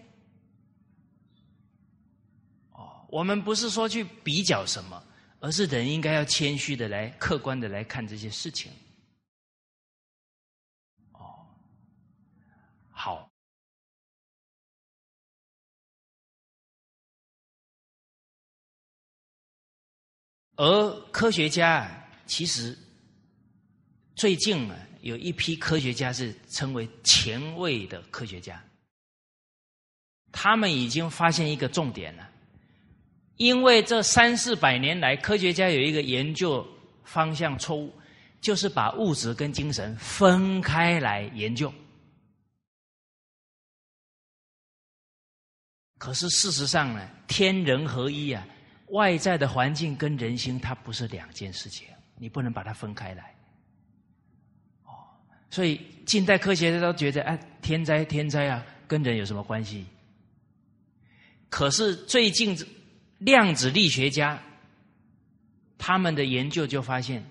[2.72, 5.02] 哦，我们不是说去比较什么，
[5.40, 8.70] 而是人应该要谦虚的来客观的来看这些事情。
[11.14, 11.48] 哦，
[12.92, 13.32] 好。
[20.58, 21.90] 而科学家
[22.28, 22.78] 其实
[24.24, 28.64] 最近啊，有一批科学家是称为前卫的科学家，
[30.32, 32.30] 他们已经发现一个重点了。
[33.36, 36.66] 因为这三四百年来，科学家有一个研究
[37.04, 37.94] 方向错误，
[38.40, 41.70] 就是把物质跟精神分开来研究。
[45.98, 48.48] 可是事实上呢，天人合一啊。
[48.92, 53.36] 外在的环境跟人心，它不是两件事情，你不能把它分开来。
[55.54, 59.86] 所以近代科学家都觉得，哎，天灾天灾啊，跟人有什么关系？
[61.48, 62.58] 可是最近
[63.20, 64.42] 量子力学家
[65.78, 67.24] 他们的研究就发现，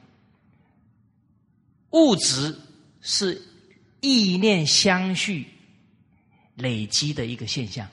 [1.90, 2.56] 物质
[3.00, 3.42] 是
[4.00, 5.44] 意念相续
[6.54, 7.88] 累积的一个现象。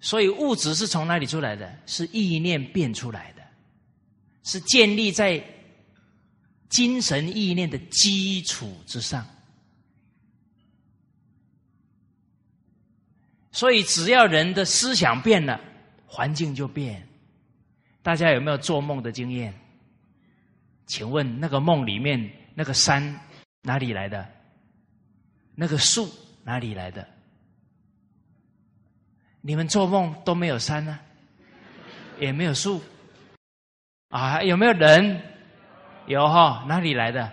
[0.00, 1.78] 所以物质是从哪里出来的？
[1.86, 3.42] 是意念变出来的，
[4.42, 5.42] 是建立在
[6.70, 9.26] 精神意念的基础之上。
[13.52, 15.60] 所以只要人的思想变了，
[16.06, 17.06] 环境就变。
[18.00, 19.52] 大家有没有做梦的经验？
[20.86, 23.20] 请问那个梦里面那个山
[23.62, 24.26] 哪里来的？
[25.54, 26.08] 那个树
[26.42, 27.06] 哪里来的？
[29.42, 30.98] 你们做梦都没有山呢，
[32.18, 32.80] 也没有树，
[34.08, 35.20] 啊，有没有人？
[36.10, 37.30] 有哈，哪里来的？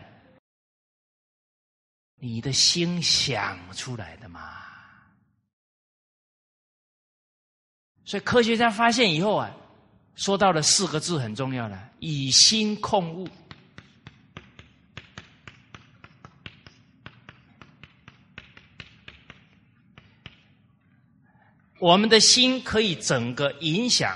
[2.20, 4.54] 你的心想出来的嘛。
[8.06, 9.52] 所以科学家发现以后啊，
[10.14, 13.28] 说到了四个字很重要的：以心控物。
[21.80, 24.16] 我们的心可以整个影响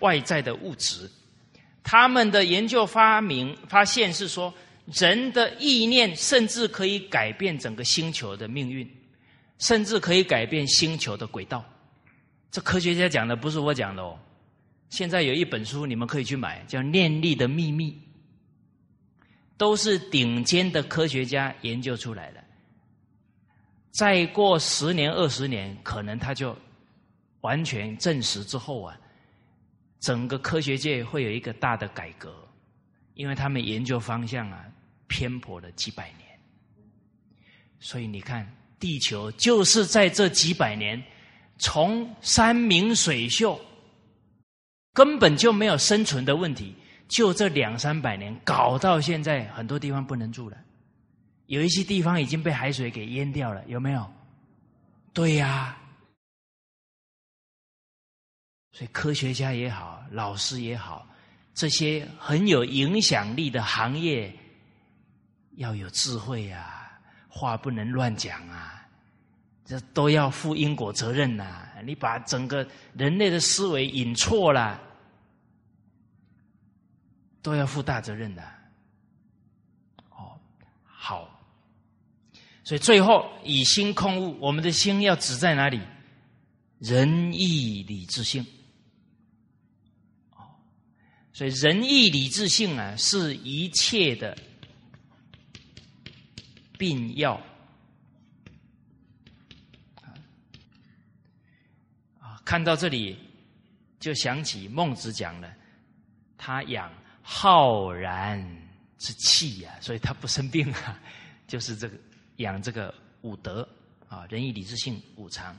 [0.00, 1.10] 外在的物质。
[1.82, 4.52] 他们的研究发明发现是说，
[4.86, 8.88] 人的意念甚至可以改变整个星球的命运，
[9.58, 11.64] 甚至可以改变星球的轨道。
[12.50, 14.18] 这科学家讲的不是我讲的哦。
[14.90, 17.90] 现在有一本书你们可以去买，叫《念力的秘密》，
[19.56, 22.42] 都是顶尖的科学家研究出来的。
[23.90, 26.56] 再过十年二十年，可能他就。
[27.42, 28.96] 完全证实之后啊，
[30.02, 32.34] 整个科学界会有一个大的改革，
[33.14, 34.66] 因为他们研究方向啊
[35.06, 36.28] 偏颇了几百年，
[37.78, 38.44] 所以你看，
[38.80, 41.00] 地球就是在这几百年，
[41.58, 43.60] 从山明水秀，
[44.92, 46.74] 根本就没有生存的问题，
[47.06, 50.56] 就这两三百年搞到现在，很多地方不能住了，
[51.46, 54.12] 有一些地方已经被海水给淹掉了，有没有？
[55.12, 55.78] 对呀。
[58.72, 61.06] 所以科学家也好，老师也好，
[61.52, 64.34] 这些很有影响力的行业，
[65.56, 66.90] 要有智慧啊，
[67.28, 68.88] 话不能乱讲啊，
[69.66, 71.68] 这都要负因果责任呐。
[71.84, 74.80] 你把整个人类的思维引错了，
[77.42, 78.42] 都要负大责任的。
[80.08, 80.32] 哦，
[80.86, 81.28] 好，
[82.64, 85.78] 所以最后以心控物，我们的心要指在哪里？
[86.78, 88.46] 仁义礼智信。
[91.32, 94.36] 所以仁义礼智信啊，是一切的
[96.76, 97.40] 病药
[102.20, 102.40] 啊！
[102.44, 103.18] 看到这里，
[103.98, 105.50] 就想起孟子讲了，
[106.36, 106.92] 他养
[107.22, 108.38] 浩然
[108.98, 111.00] 之气呀，所以他不生病啊，
[111.46, 111.96] 就是这个
[112.36, 113.66] 养这个五德
[114.06, 115.58] 啊，仁义礼智信五常。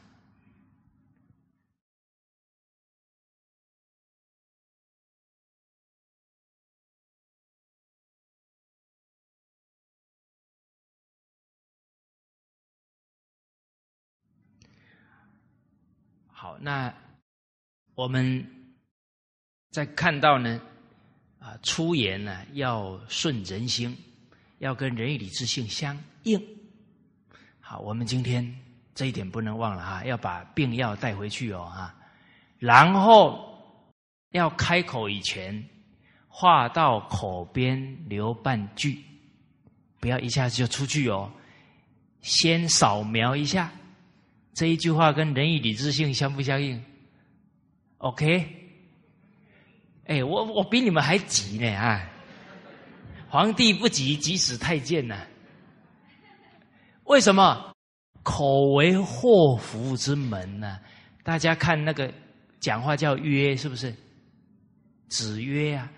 [16.44, 16.94] 好，那
[17.96, 18.46] 我们
[19.72, 20.60] 在看到呢，
[21.40, 23.98] 啊，出言呢要顺人心，
[24.58, 26.38] 要跟仁义礼智信相应。
[27.62, 28.46] 好，我们今天
[28.94, 31.96] 这一点不能忘了哈，要把病药带回去哦哈。
[32.60, 33.58] 然后
[34.32, 35.66] 要开口以前，
[36.28, 39.02] 话到口边留半句，
[40.02, 41.32] 不要一下子就出去哦，
[42.20, 43.72] 先扫描一下。
[44.54, 46.84] 这一句话跟仁义礼智信相不相应
[47.98, 48.48] ？OK，
[50.06, 52.10] 哎，我我比你们还急呢啊！
[53.30, 55.18] 皇帝不急，急死太监呢。
[57.06, 57.74] 为什么？
[58.22, 60.80] 口为祸福之门呢？
[61.24, 62.14] 大家看那个
[62.60, 63.94] 讲话叫约，是不是？
[65.10, 65.92] 子曰啊，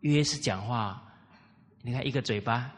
[0.00, 1.02] 约是讲话。
[1.82, 2.70] 你看一个嘴巴，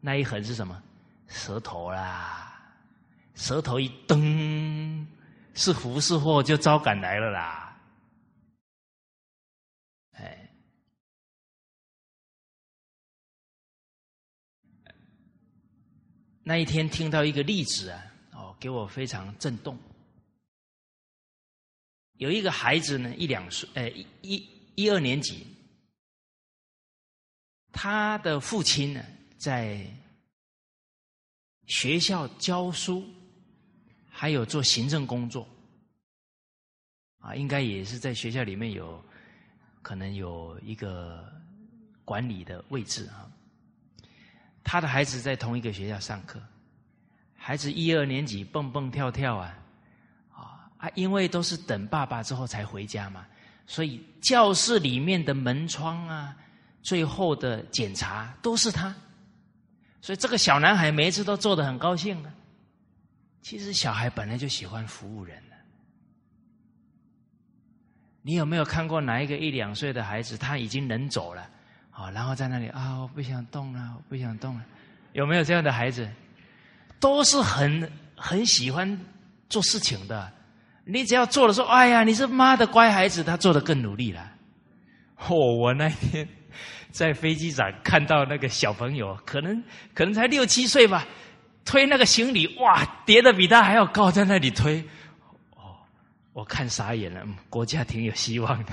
[0.00, 0.82] 那一横是什么？
[1.28, 2.45] 舌头啦，
[3.36, 5.06] 舌头一蹬，
[5.54, 7.80] 是福是祸就招赶来了啦。
[10.12, 10.50] 哎，
[16.42, 18.02] 那一天听到一个例子啊，
[18.32, 19.78] 哦，给我非常震动。
[22.14, 25.46] 有一个孩子呢，一两岁，呃，一一一二年级，
[27.70, 29.04] 他的父亲呢，
[29.38, 29.86] 在。
[31.68, 33.04] 学校教书，
[34.18, 35.46] 还有做行政工作，
[37.18, 39.04] 啊，应该也是在学校里面有
[39.82, 41.30] 可能有一个
[42.02, 43.28] 管理的位置啊。
[44.64, 46.40] 他的孩子在同一个学校上课，
[47.36, 49.54] 孩子一二年级蹦蹦跳跳啊，
[50.32, 50.40] 啊
[50.78, 53.26] 啊，因为都是等爸爸之后才回家嘛，
[53.66, 56.34] 所以教室里面的门窗啊，
[56.80, 58.96] 最后的检查都是他。
[60.00, 62.32] 所以这个小男孩每一次都做的很高兴啊。
[63.46, 65.54] 其实小孩本来就喜欢服务人的。
[68.20, 71.48] 你有没有看过哪一个一两岁的孩子他已经能走了
[71.88, 72.10] 好？
[72.10, 74.64] 然后在那里啊，我不想动了，我不想动了。
[75.12, 76.10] 有没有这样的孩子？
[76.98, 78.98] 都是很很喜欢
[79.48, 80.32] 做事情的。
[80.84, 84.28] 你只要做了说，哎呀，你是妈的乖孩子，他做的更努力了。
[85.18, 86.28] 哦，我那天。
[86.90, 89.62] 在飞机上看到那个小朋友，可能
[89.92, 91.06] 可能才六七岁吧，
[91.66, 94.80] 推那个行李，哇，叠的比他还要高，在那里推。
[95.56, 95.76] 哦，
[96.32, 98.72] 我看傻眼了，国家挺有希望的。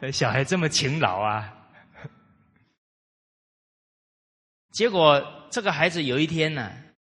[0.12, 1.52] 小孩这么勤劳啊！
[4.72, 6.72] 结果这个孩子有一天呢，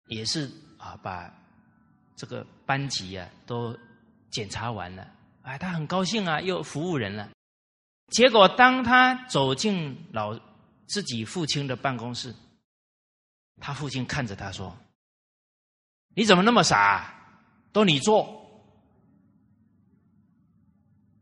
[0.08, 1.34] 也是啊，把
[2.16, 3.76] 这个班级啊都
[4.30, 5.08] 检查完了，
[5.42, 7.30] 哎，他很高兴啊，又服务人了。
[8.12, 10.40] 结果，当他走进老
[10.86, 12.32] 自己父亲的办公室，
[13.60, 14.76] 他父亲看着他说
[16.15, 17.14] ：“你怎么那么傻？
[17.72, 18.41] 都你做。”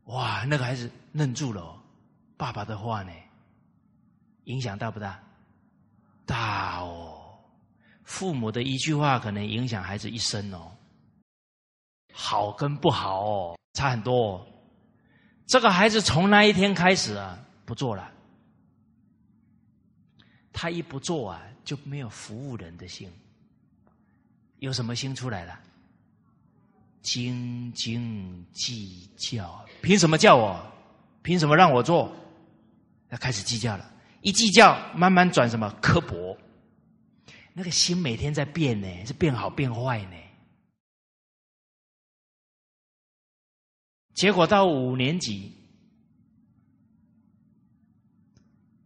[0.05, 1.81] 哇，那个孩子愣住了。
[2.35, 3.11] 爸爸的话呢，
[4.45, 5.21] 影响大不大？
[6.25, 7.39] 大哦！
[8.03, 10.71] 父母的一句话可能影响孩子一生哦。
[12.11, 14.33] 好跟不好哦，差很多。
[14.33, 14.47] 哦。
[15.47, 18.11] 这个孩子从那一天开始啊，不做了。
[20.51, 23.11] 他一不做啊，就没有服务人的心。
[24.59, 25.59] 有什么心出来了？
[27.01, 30.71] 斤斤计较，凭什么叫我？
[31.21, 32.15] 凭什么让我做？
[33.09, 33.93] 他开始计较了。
[34.21, 36.37] 一计较，慢慢转什么刻薄？
[37.53, 40.17] 那个心每天在变呢，是变好变坏呢。
[44.13, 45.51] 结果到五年级，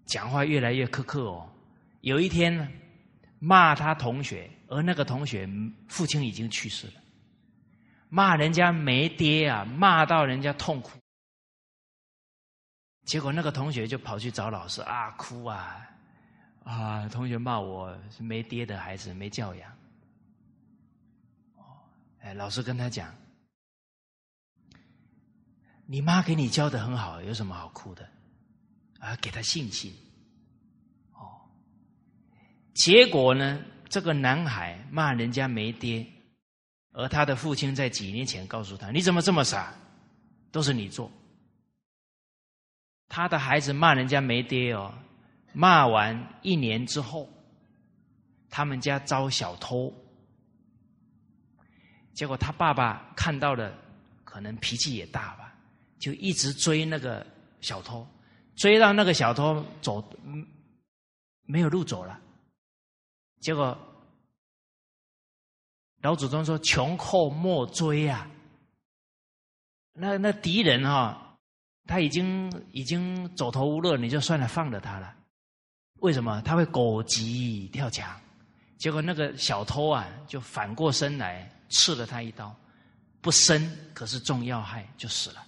[0.05, 1.47] 讲话越来越苛刻哦。
[2.01, 2.67] 有一天呢，
[3.39, 5.49] 骂他同学，而那个同学
[5.87, 6.93] 父亲已经去世了，
[8.09, 10.97] 骂人家没爹啊，骂到人家痛哭。
[13.05, 15.81] 结果那个同学就跑去找老师啊，哭啊
[16.65, 17.07] 啊！
[17.07, 19.77] 同学骂我是没爹的孩子，没教养。
[22.19, 23.15] 哎，老师跟他讲。
[25.85, 28.09] 你妈给你教的很好，有什么好哭的？
[28.99, 29.93] 啊，给他信心。
[32.77, 33.59] 结果呢？
[33.89, 36.05] 这个男孩骂人家没爹，
[36.91, 39.73] 而他的父亲在几年前告诉他：“你怎么这么傻？
[40.51, 41.09] 都是你做。”
[43.09, 44.93] 他的孩子骂人家没爹哦，
[45.53, 47.27] 骂完一年之后，
[48.49, 49.91] 他们家遭小偷，
[52.13, 53.73] 结果他爸爸看到了，
[54.25, 55.55] 可能脾气也大吧。
[55.97, 57.25] 就一直追那个
[57.61, 58.05] 小偷，
[58.55, 60.45] 追到那个小偷走，嗯
[61.45, 62.19] 没有路走了。
[63.39, 63.77] 结果
[66.01, 68.29] 老祖宗说：“穷寇莫追啊！”
[69.93, 71.37] 那那敌人哈，
[71.85, 75.15] 他已经已经走投无路，你就算了，放了他了。
[76.01, 76.41] 为什么？
[76.43, 78.19] 他会狗急跳墙。
[78.77, 82.55] 结果那个小偷啊，就反过身来刺了他一刀，
[83.21, 85.43] 不深，可是中要害，就死了。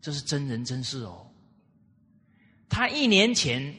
[0.00, 1.26] 这是真人真事哦。
[2.68, 3.74] 他一年前，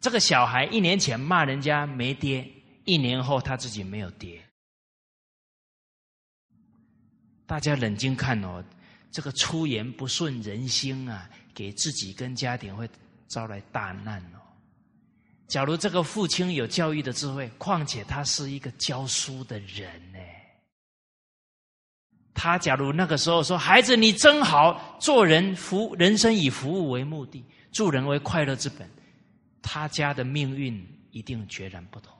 [0.00, 2.46] 这个小孩一年前骂人家没爹，
[2.84, 4.40] 一年后他自己没有爹。
[7.46, 8.64] 大家冷静看哦，
[9.10, 12.88] 这个出言不顺人心啊，给自己跟家庭会
[13.28, 14.38] 招来大难哦。
[15.46, 20.18] 假如这个父亲有教育的智慧，况且他是一个教书的人呢。
[22.34, 28.88] 他假如那个时候说：“孩子，你真好，做人服人生以服务为目的，助人为快乐之本。”
[29.68, 32.16] 他家的命运一定截然不同。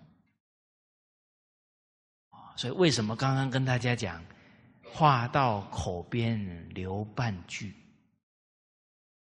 [2.57, 4.25] 所以为什么刚刚跟大家讲
[4.83, 7.73] “话到口边留半句”？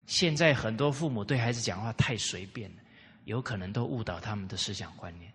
[0.07, 2.83] 现在很多父母对孩子讲话太随便了。
[3.25, 5.33] 有可能都误导他们的思想观念，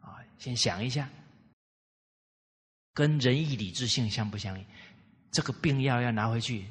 [0.00, 1.08] 啊，先想一下，
[2.92, 4.66] 跟仁义礼智信相不相应？
[5.30, 6.66] 这个病药要拿回去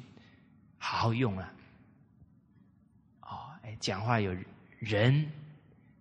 [0.78, 1.52] 好好用啊！
[3.22, 4.32] 哦，哎，讲话有
[4.78, 5.28] 仁，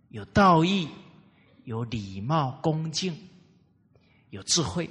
[0.10, 0.88] 有道义，
[1.66, 3.16] 有礼貌恭敬，
[4.32, 4.90] 有智慧，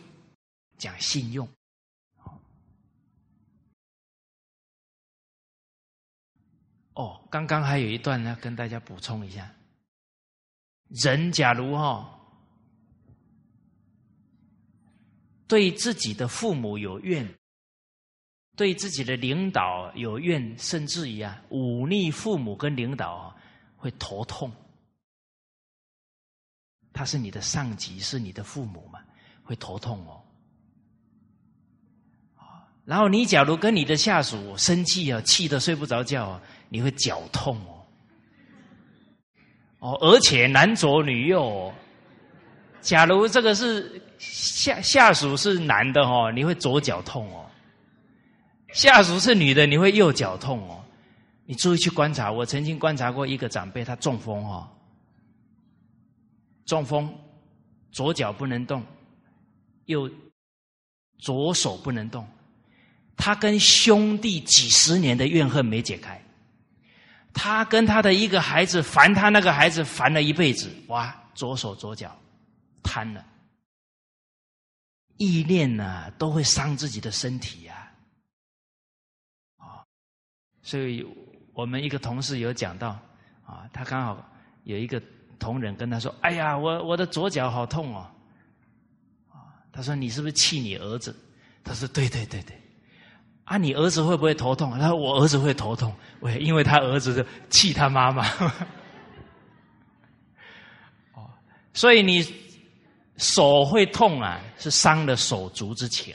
[0.76, 1.48] 讲信用。
[6.94, 9.54] 哦，刚刚还有一段呢，跟大家补充一下。
[10.88, 12.18] 人假如哈
[15.46, 17.38] 对自己的父母有怨，
[18.56, 23.36] 对自己的领导有怨，甚至于啊忤逆父母跟领导
[23.76, 24.52] 会头痛。
[26.98, 28.98] 他是你的上级，是你的父母嘛，
[29.44, 30.20] 会头痛哦。
[32.84, 37.86] 然后你假如跟你的下属生气啊，气得睡不着觉啊，你会脚痛哦。
[39.78, 41.40] 哦，而且男左女右。
[41.40, 41.72] 哦
[42.80, 47.44] 假如这个是下下属是男的哦，你会左脚痛哦；
[48.72, 50.82] 下属是女的，你会右脚痛哦。
[51.44, 54.68] 你注意去观察，我曾经观察过一个长辈，他中风哦，
[56.68, 57.10] 中风，
[57.90, 58.84] 左脚不能动，
[59.86, 60.08] 右
[61.18, 62.28] 左手不能动，
[63.16, 66.22] 他跟兄弟几十年的怨恨没解开。
[67.32, 72.14] 他跟他的一个孩子烦他那个孩子烦了一辈子，哇，左手左脚
[72.82, 73.24] 瘫了，
[75.16, 77.90] 意念呢都会伤自己的身体呀，
[79.56, 79.86] 啊，
[80.60, 81.06] 所以
[81.54, 82.90] 我们一个同事有讲到
[83.46, 84.30] 啊，他刚好
[84.64, 85.00] 有一个
[85.38, 88.10] 同仁跟他说：“哎呀，我我的左脚好痛哦。”，
[89.72, 91.14] 他说：“你是不是气你儿子？”
[91.64, 92.56] 他说：“对对对对。”
[93.44, 94.78] 啊，你儿子会不会头痛？
[94.78, 98.28] 他说：“我儿子会头痛，喂，因为他儿子气他妈妈。
[101.14, 101.30] 哦，
[101.72, 102.22] 所以你
[103.16, 106.14] 手会痛啊，是伤了手足之情。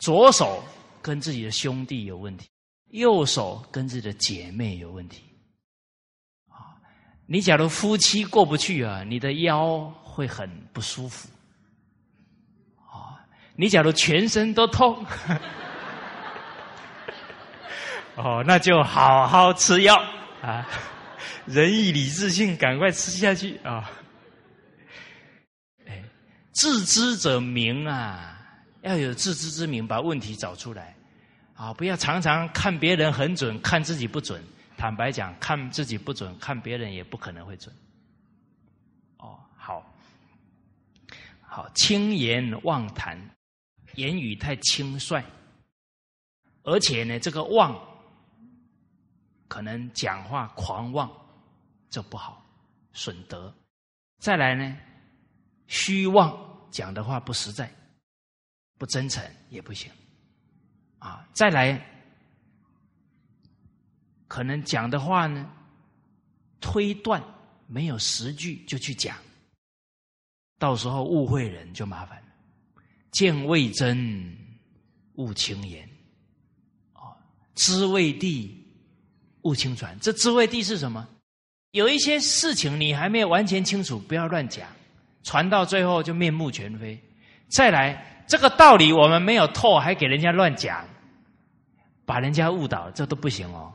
[0.00, 0.64] 左手
[1.00, 2.48] 跟自己的兄弟有问题，
[2.90, 5.22] 右手跟自己的姐妹有问题。
[7.26, 11.28] 你假如夫妻过不去啊，你的腰会很不舒服。
[12.92, 13.14] 哦，
[13.56, 15.04] 你假如全身都痛。
[18.14, 19.94] 哦，那就好好吃药
[20.40, 20.66] 啊！
[21.44, 23.90] 仁义礼智信，赶快吃下去啊！
[25.86, 26.02] 哎，
[26.52, 28.38] 自知者明啊，
[28.80, 30.96] 要有自知之明，把问题找出来
[31.54, 31.74] 啊！
[31.74, 34.42] 不要常常看别人很准，看自己不准。
[34.76, 37.74] 坦白讲，看自己不准，看别人也不可能会准。
[39.18, 39.84] 哦，好，
[41.40, 43.18] 好，轻言妄谈，
[43.94, 45.22] 言语太轻率，
[46.62, 47.76] 而且呢，这个妄。
[49.48, 51.08] 可能讲话狂妄，
[51.88, 52.44] 这不好，
[52.92, 53.54] 损德。
[54.18, 54.76] 再来呢，
[55.68, 56.36] 虚妄，
[56.68, 57.70] 讲的话不实在，
[58.76, 59.88] 不真诚也不行。
[60.98, 61.80] 啊，再来，
[64.28, 65.48] 可能讲的话呢，
[66.60, 67.22] 推断
[67.66, 69.16] 没有实据就去讲，
[70.58, 72.24] 到时候误会人就麻烦了。
[73.10, 74.36] 见未真，
[75.14, 75.88] 勿轻言。
[76.92, 77.16] 啊，
[77.54, 78.62] 知未地。
[79.42, 81.06] 不清传，这知未地是什么？
[81.70, 84.66] 有一些事情你还没有完全清楚，不要乱讲，
[85.22, 87.00] 传到最后就面目全非。
[87.46, 90.84] 再来，这个道理我们没有透，还给人家乱讲，
[92.04, 93.72] 把人家误导，这都不行哦。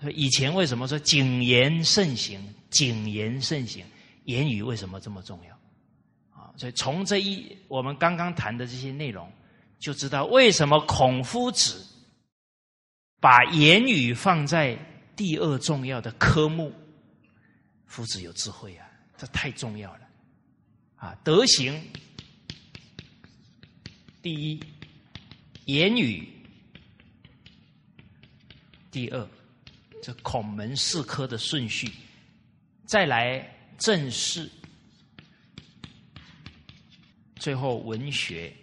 [0.00, 2.40] 哦，以前为什么说谨言慎行？
[2.70, 3.84] 谨言慎行，
[4.24, 5.54] 言语为什么这么重要？
[6.38, 9.30] 啊，所以从这一我们刚刚谈的这些内容，
[9.78, 11.86] 就知道为什么孔夫子。
[13.22, 14.74] 把言语放在
[15.14, 16.72] 第二重要的科目，
[17.84, 20.00] 夫子有智慧啊，这太重要了
[20.96, 21.14] 啊！
[21.22, 21.78] 德行
[24.22, 24.58] 第一，
[25.66, 26.26] 言语
[28.90, 29.28] 第二，
[30.02, 31.90] 这孔门四科的顺序，
[32.86, 33.46] 再来
[33.78, 34.50] 正式。
[37.36, 38.54] 最后文学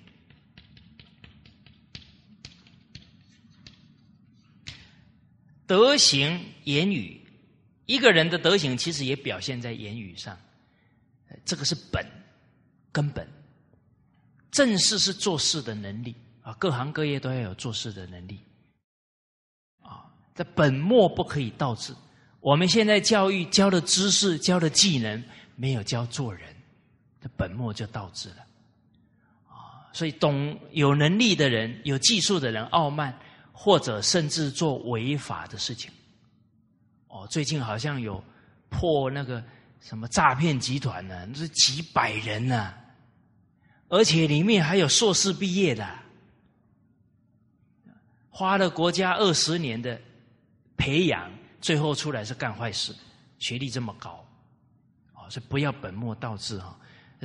[5.66, 7.20] 德行言语，
[7.88, 10.40] 一个人的德行其实也表现在言语上，
[11.44, 12.06] 这个是本，
[12.92, 13.28] 根本，
[14.52, 18.40] 正事是做事的能力，啊，各行各业都要有做事的能力。
[20.38, 21.94] 这本末不可以倒置。
[22.40, 25.22] 我们现在教育教的知识、教的技能，
[25.56, 26.56] 没有教做人，
[27.20, 28.46] 这本末就倒置了
[29.48, 29.90] 啊。
[29.92, 33.18] 所以，懂有能力的人、有技术的人傲慢，
[33.52, 35.92] 或者甚至做违法的事情。
[37.08, 38.24] 哦，最近好像有
[38.70, 39.44] 破那个
[39.82, 42.72] 什么诈骗集团呢，那是几百人呢。
[43.90, 45.88] 而且里面还有硕士毕业的，
[48.30, 50.00] 花了国家二十年的
[50.78, 51.30] 培养，
[51.60, 52.96] 最后出来是干坏事，
[53.40, 54.26] 学历这么高，
[55.14, 56.80] 哦，所以不要本末倒置哈。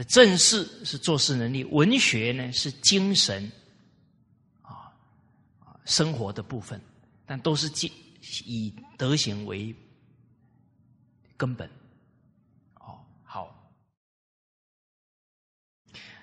[0.08, 3.52] 正事是做事能力，文学呢是精神，
[4.62, 4.90] 啊
[5.84, 6.80] 生活的部分，
[7.26, 7.92] 但都是以
[8.46, 9.74] 以德行为
[11.36, 11.68] 根本。
[12.76, 13.54] 哦，好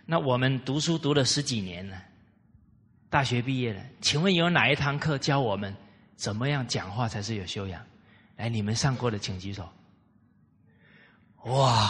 [0.03, 2.03] 那我们读书读了十几年了，
[3.07, 5.75] 大学毕业了，请问有哪一堂课教我们
[6.19, 7.81] 怎么样讲话才是有修养？
[8.35, 9.67] 来，你们上过的请举手。
[11.45, 11.89] 哇，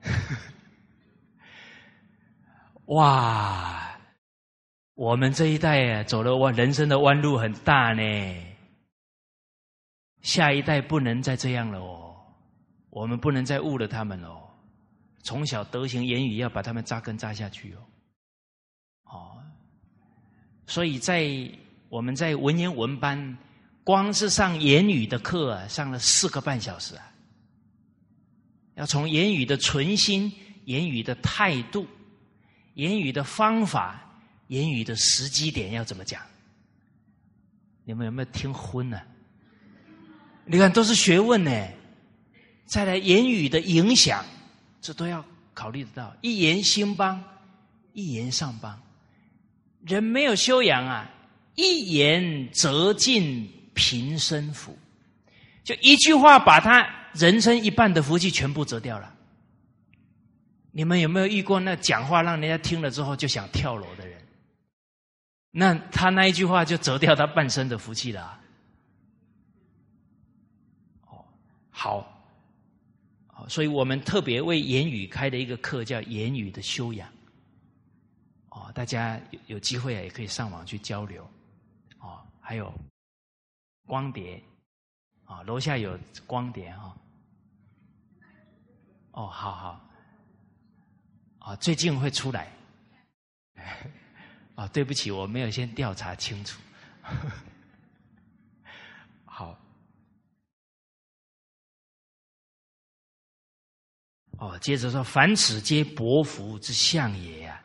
[2.86, 3.98] 哇，
[4.94, 8.02] 我们这一代啊，走了弯人生的弯路很大呢。
[10.22, 12.14] 下一代不能再这样了哦，
[12.90, 14.40] 我们不能再误了他们哦。
[15.24, 17.82] 从小德行言语要把他们扎根扎下去哦，
[19.04, 19.42] 哦，
[20.66, 21.24] 所以在
[21.94, 23.38] 我们在文言文班，
[23.84, 27.12] 光是上言语的课啊，上了四个半小时啊，
[28.74, 30.32] 要从言语的存心、
[30.64, 31.86] 言语的态度、
[32.74, 34.04] 言语的方法、
[34.48, 36.20] 言语的时机点要怎么讲，
[37.84, 39.00] 你们有没有听昏呢？
[40.46, 41.68] 你看都是学问呢，
[42.66, 44.24] 再来言语的影响。
[44.80, 47.22] 这都要考虑得到，一言兴邦，
[47.92, 48.82] 一言丧邦。
[49.86, 51.08] 人没有修养啊，
[51.54, 54.76] 一言折尽平生福，
[55.62, 59.14] 就一句话把他人生一半的福气全部折掉了。
[60.72, 64.20] 你们有没有遇过那讲话让人家听了之后就想跳楼的人？
[65.50, 68.40] 那他那一句话就折掉他半生的福气了。
[71.06, 71.24] 哦，
[71.70, 72.10] 好。
[73.46, 77.06] 所以我们特别为言语开的一个课，叫言语的修养。
[78.48, 81.28] 哦，大家有有机会，也可以上网去交流。
[82.46, 82.70] 还有
[83.86, 84.38] 光碟，
[85.24, 86.94] 啊，楼下有光碟哈。
[89.12, 89.80] 哦，好好。
[91.38, 92.52] 啊，最近会出来。
[94.56, 96.60] 啊，对不起，我没有先调查清楚。
[99.24, 99.58] 好。
[104.38, 107.62] 哦，接着说，凡此皆薄福之相也呀，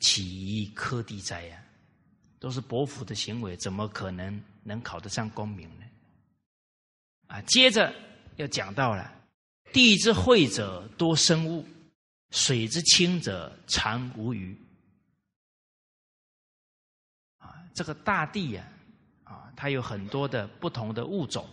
[0.00, 1.62] 岂科第哉呀？
[2.42, 5.84] 都是伯父的行为，怎么可能能考得上功名呢？
[7.28, 7.94] 啊，接着
[8.34, 9.14] 又讲到了，
[9.72, 11.64] 地之惠者多生物，
[12.32, 14.58] 水之清者常无鱼。
[17.38, 18.68] 啊，这个大地呀，
[19.22, 21.48] 啊，它有很多的不同的物种，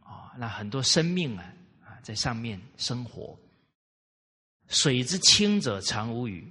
[0.00, 1.52] 啊，那很多生命啊
[1.84, 2.00] 啊。
[2.02, 3.38] 在上面生活，
[4.68, 6.50] 水之清者常无鱼。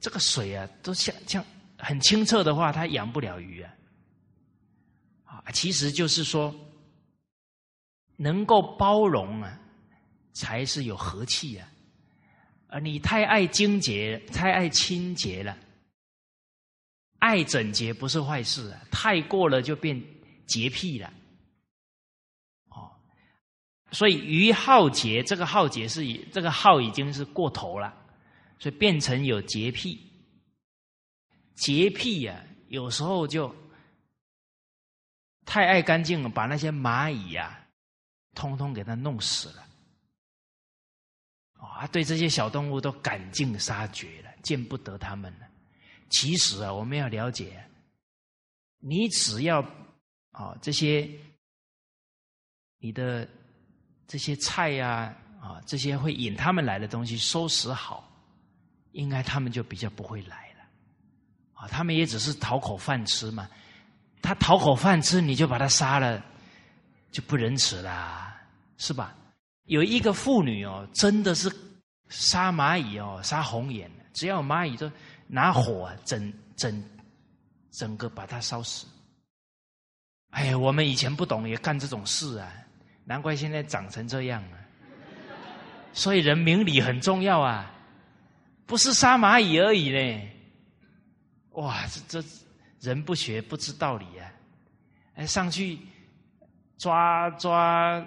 [0.00, 1.42] 这个水啊，都像像
[1.78, 3.74] 很清澈的话，它养不了鱼啊。
[5.24, 6.54] 啊，其实就是说，
[8.16, 9.58] 能够包容啊，
[10.32, 11.68] 才是有和气啊。
[12.66, 15.56] 而你太爱清洁，太爱清洁了，
[17.18, 20.02] 爱整洁不是坏事啊，太过了就变
[20.46, 21.12] 洁癖了。
[23.90, 27.94] 所以于好洁，这个好洁是以这个好已经是过头了，
[28.58, 29.98] 所以变成有洁癖。
[31.58, 33.54] 洁癖呀，有时候就
[35.44, 37.66] 太爱干净了，把那些蚂蚁呀，
[38.34, 39.66] 通通给它弄死了。
[41.54, 45.48] 啊，对这些小动物都赶尽杀绝了，见不得它们了。
[46.08, 47.62] 其实啊，我们要了解，
[48.78, 49.60] 你只要
[50.30, 51.10] 啊这些
[52.78, 53.28] 你的。
[54.10, 58.10] 这些菜呀，啊，这些会引他们来的东西收拾好，
[58.92, 60.47] 应该他们就比较不会来。
[61.58, 63.48] 啊，他们也只是讨口饭吃嘛。
[64.22, 66.22] 他讨口饭吃，你就把他杀了，
[67.10, 68.40] 就不仁慈啦，
[68.76, 69.14] 是吧？
[69.64, 71.50] 有一个妇女哦，真的是
[72.08, 74.90] 杀蚂蚁哦，杀红眼，只要蚂蚁都
[75.26, 76.84] 拿火整整
[77.72, 78.86] 整个把它烧死。
[80.30, 82.52] 哎呀，我们以前不懂也干这种事啊，
[83.04, 84.58] 难怪现在长成这样啊。
[85.92, 87.70] 所以人明理很重要啊，
[88.66, 90.28] 不是杀蚂蚁而已呢。
[91.58, 92.28] 哇，这这
[92.80, 94.32] 人不学不知道理啊！
[95.16, 95.76] 哎，上去
[96.76, 98.06] 抓抓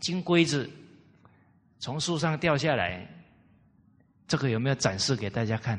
[0.00, 0.68] 金龟子，
[1.78, 3.06] 从树上掉下来，
[4.26, 5.78] 这个有没有展示给大家看？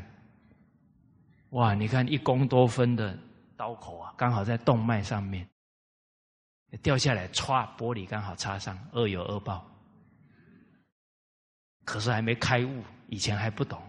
[1.50, 3.18] 哇，你看一公多分的
[3.58, 5.48] 刀口啊，刚好在动脉上面
[6.84, 9.68] 掉下来，歘，玻璃刚好插上，恶有恶报。
[11.86, 13.82] 可是还没开悟，以前还不懂，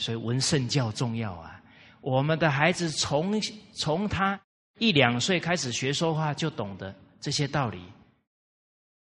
[0.00, 1.62] 所以闻圣教重要啊！
[2.00, 3.38] 我们的孩子从
[3.74, 4.40] 从他
[4.78, 7.84] 一两岁开始学说话，就懂得这些道理，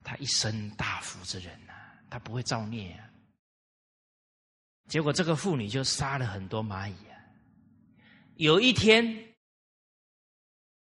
[0.05, 1.73] 他一生大福之人呐，
[2.09, 3.03] 他不会造孽啊。
[4.87, 7.19] 结果这个妇女就杀了很多蚂蚁啊。
[8.35, 9.05] 有一天，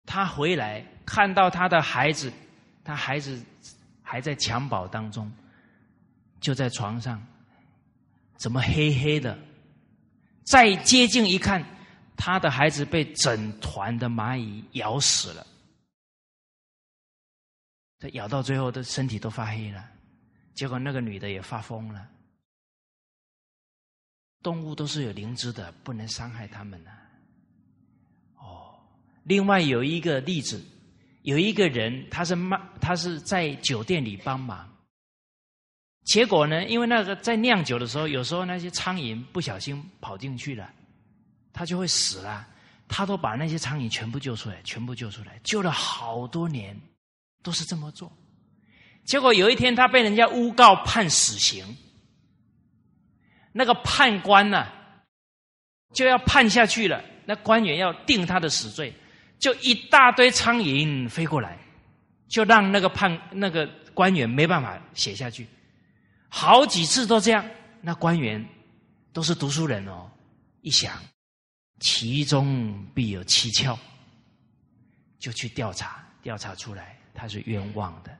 [0.06, 2.30] 他回来看到他的孩子，
[2.84, 3.42] 他孩子
[4.04, 5.32] 还在襁褓当中。
[6.42, 7.26] 就在床上，
[8.36, 9.40] 怎么黑黑的？
[10.52, 11.64] 再接近一看，
[12.18, 15.48] 他的孩子被整团的蚂蚁咬死了。
[17.98, 19.90] 这咬到最后，的身体都发黑了。
[20.54, 22.06] 结果那个女的也发疯了。
[24.44, 26.92] 动物都是有灵知的，不能伤害他们呐。
[28.36, 28.78] 哦，
[29.24, 30.62] 另外有一个例子，
[31.22, 34.70] 有一个人，他是卖，他是在酒店里帮忙。
[36.04, 36.64] 结果呢？
[36.66, 40.70] 因为那个在酿酒的时候，有时候那些苍蝇不小心跑进去了，
[41.54, 42.48] 它就会死了。
[42.94, 46.78] 他都把那些苍蝇全部救出来，全部救出来，救了好多年，
[47.42, 48.12] 都是这么做。
[49.06, 51.66] 结果有一天，他被人家诬告判死刑，
[53.54, 54.68] 那个判官呢
[55.94, 58.94] 就要判下去了，那官员要定他的死罪，
[59.40, 61.58] 就一大堆苍蝇飞过来，
[62.28, 65.48] 就让那个判那个官员没办法写下去。
[66.34, 67.46] 好几次都这样，
[67.82, 68.44] 那官员
[69.12, 70.10] 都是读书人哦，
[70.62, 70.98] 一想
[71.82, 73.78] 其中必有蹊跷，
[75.20, 78.18] 就去调查，调查出来他是冤枉的。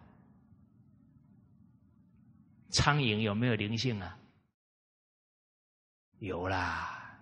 [2.70, 4.18] 苍蝇有没有灵性啊？
[6.20, 7.18] 有啦，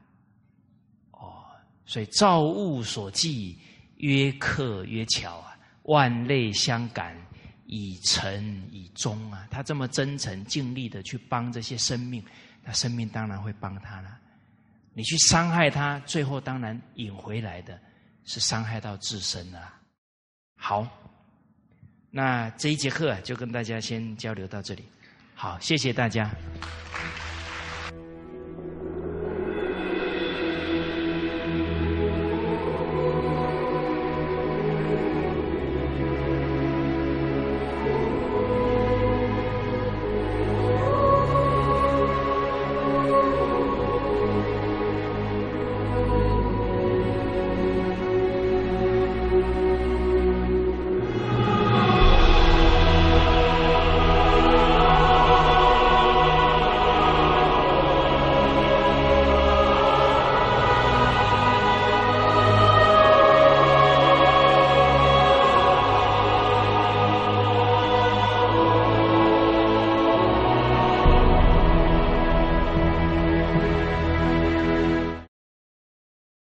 [1.12, 1.46] 哦，
[1.86, 3.60] 所以造物所寄，
[3.98, 7.16] 曰客曰巧啊，万类相感。
[7.72, 12.24] 以诚以忠啊，他这么真诚尽力的去帮这些生命，
[12.64, 14.18] 那生命当然会帮他了。
[14.96, 17.80] 你去伤害他，最后当然引回来的
[18.26, 19.72] 是伤害到自身了。
[20.56, 20.88] 好，
[22.10, 24.84] 那这一节课就跟大家先交流到这里。
[25.36, 26.28] 好，谢谢大家。